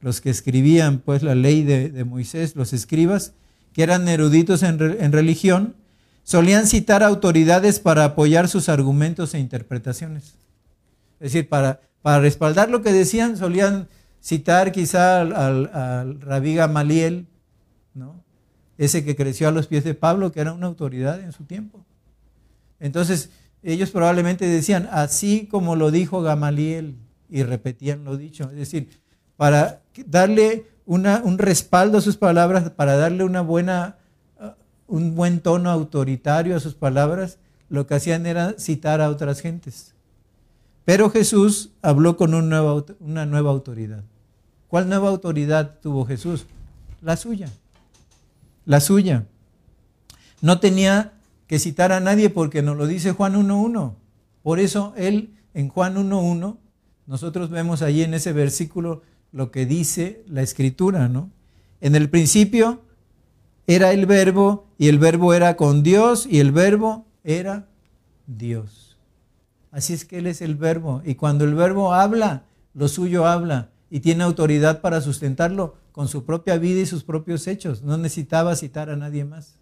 [0.00, 3.32] los que escribían, pues, la ley de, Moisés, los escribas,
[3.72, 5.74] que eran eruditos en, religión,
[6.22, 10.34] solían citar autoridades para apoyar sus argumentos e interpretaciones.
[11.18, 13.88] Es decir, para, para respaldar lo que decían, solían
[14.22, 17.26] citar quizá al, rabí Gamaliel,
[17.94, 18.22] ¿no?
[18.76, 21.84] ese que creció a los pies de Pablo, que era una autoridad en su tiempo.
[22.78, 23.30] Entonces,
[23.62, 26.96] ellos probablemente decían, así como lo dijo Gamaliel,
[27.30, 28.44] y repetían lo dicho.
[28.50, 29.00] Es decir,
[29.36, 33.96] para darle una, un respaldo a sus palabras, para darle una buena,
[34.40, 34.50] uh,
[34.86, 39.94] un buen tono autoritario a sus palabras, lo que hacían era citar a otras gentes.
[40.84, 44.02] Pero Jesús habló con una nueva autoridad.
[44.66, 46.46] ¿Cuál nueva autoridad tuvo Jesús?
[47.00, 47.48] La suya.
[48.64, 49.26] La suya.
[50.40, 51.12] No tenía
[51.46, 53.94] que citar a nadie porque nos lo dice Juan 1.1.
[54.42, 56.56] Por eso él en Juan 1.1,
[57.10, 59.02] nosotros vemos allí en ese versículo
[59.32, 61.28] lo que dice la escritura, ¿no?
[61.80, 62.82] En el principio
[63.66, 67.66] era el verbo y el verbo era con Dios y el verbo era
[68.28, 68.96] Dios.
[69.72, 71.02] Así es que Él es el verbo.
[71.04, 72.44] Y cuando el verbo habla,
[72.74, 73.70] lo suyo habla.
[73.90, 77.82] Y tiene autoridad para sustentarlo con su propia vida y sus propios hechos.
[77.82, 79.56] No necesitaba citar a nadie más.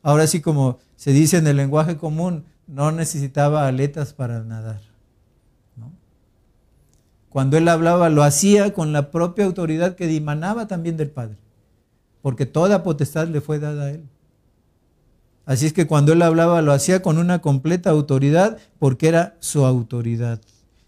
[0.00, 4.91] Ahora sí, como se dice en el lenguaje común, no necesitaba aletas para nadar.
[7.32, 11.38] Cuando él hablaba, lo hacía con la propia autoridad que dimanaba también del Padre,
[12.20, 14.04] porque toda potestad le fue dada a él.
[15.46, 19.64] Así es que cuando él hablaba lo hacía con una completa autoridad porque era su
[19.64, 20.42] autoridad.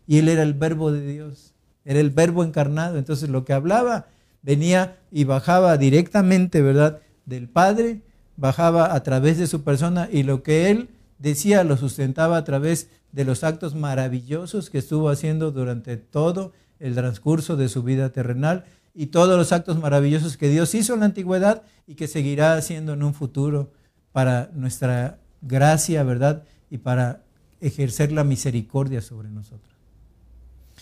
[0.06, 2.98] Y él era el verbo de Dios, era el verbo encarnado.
[2.98, 4.08] Entonces lo que hablaba
[4.42, 7.00] venía y bajaba directamente, ¿verdad?
[7.24, 8.02] Del Padre,
[8.36, 12.90] bajaba a través de su persona y lo que él decía lo sustentaba a través
[13.14, 18.64] de los actos maravillosos que estuvo haciendo durante todo el transcurso de su vida terrenal
[18.92, 22.92] y todos los actos maravillosos que Dios hizo en la antigüedad y que seguirá haciendo
[22.92, 23.72] en un futuro
[24.10, 26.42] para nuestra gracia, ¿verdad?
[26.70, 27.22] Y para
[27.60, 29.72] ejercer la misericordia sobre nosotros.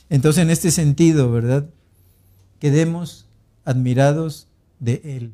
[0.09, 1.67] Entonces, en este sentido, ¿verdad?
[2.59, 3.27] Quedemos
[3.67, 4.49] admirados
[4.81, 5.33] de Él.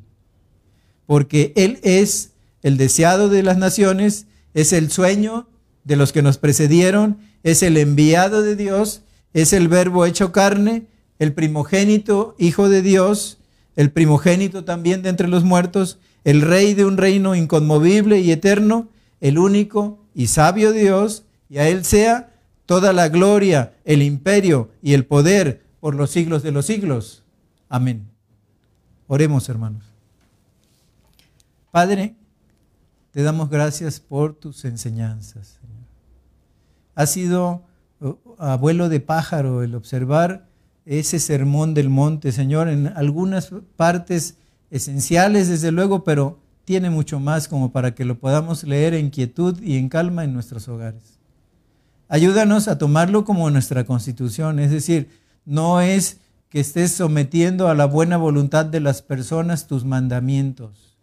[1.05, 5.47] Porque Él es el deseado de las naciones, es el sueño
[5.89, 9.01] de los que nos precedieron, es el enviado de Dios,
[9.33, 10.85] es el verbo hecho carne,
[11.17, 13.39] el primogénito, hijo de Dios,
[13.75, 18.87] el primogénito también de entre los muertos, el rey de un reino inconmovible y eterno,
[19.19, 22.35] el único y sabio Dios, y a Él sea
[22.67, 27.23] toda la gloria, el imperio y el poder por los siglos de los siglos.
[27.67, 28.07] Amén.
[29.07, 29.85] Oremos, hermanos.
[31.71, 32.15] Padre,
[33.09, 35.59] te damos gracias por tus enseñanzas.
[36.99, 37.63] Ha sido
[38.01, 40.49] uh, abuelo de pájaro el observar
[40.85, 44.35] ese sermón del monte, Señor, en algunas partes
[44.69, 49.61] esenciales, desde luego, pero tiene mucho más como para que lo podamos leer en quietud
[49.61, 51.19] y en calma en nuestros hogares.
[52.09, 55.07] Ayúdanos a tomarlo como nuestra constitución, es decir,
[55.45, 56.19] no es
[56.49, 60.97] que estés sometiendo a la buena voluntad de las personas tus mandamientos,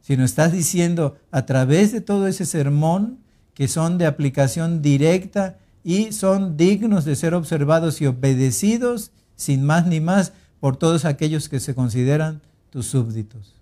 [0.00, 3.24] sino estás diciendo a través de todo ese sermón
[3.56, 9.86] que son de aplicación directa y son dignos de ser observados y obedecidos sin más
[9.86, 13.54] ni más por todos aquellos que se consideran tus súbditos.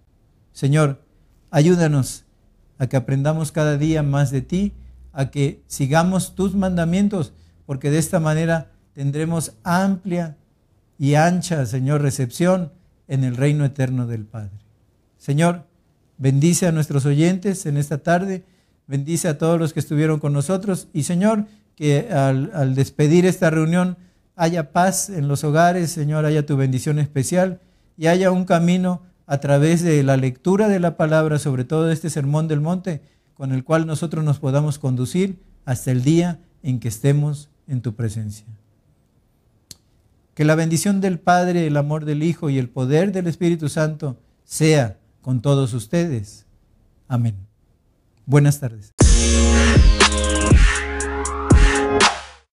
[0.53, 1.01] Señor,
[1.53, 2.25] ayúdanos
[2.77, 4.73] a que aprendamos cada día más de ti,
[5.13, 7.33] a que sigamos tus mandamientos,
[7.65, 10.37] porque de esta manera tendremos amplia
[10.99, 12.73] y ancha, Señor, recepción
[13.07, 14.59] en el reino eterno del Padre.
[15.19, 15.67] Señor,
[16.19, 18.45] bendice a nuestros oyentes en esta tarde,
[18.87, 23.97] bendice a todos los que estuvieron con nosotros y Señor, que al, despedir esta reunión
[24.37, 27.61] haya paz en los hogares, Señor, haya tu bendición especial
[27.97, 32.11] y haya un camino a través de la lectura de la palabra, sobre todo este
[32.11, 33.03] sermón del monte,
[33.35, 37.95] con el cual nosotros nos podamos conducir hasta el día en que estemos en tu
[37.95, 38.47] presencia.
[40.35, 44.19] Que la bendición del Padre, el amor del Hijo y el poder del Espíritu Santo
[44.45, 46.45] sea con todos ustedes.
[47.09, 47.44] Amén.
[48.27, 48.93] Buenas tardes.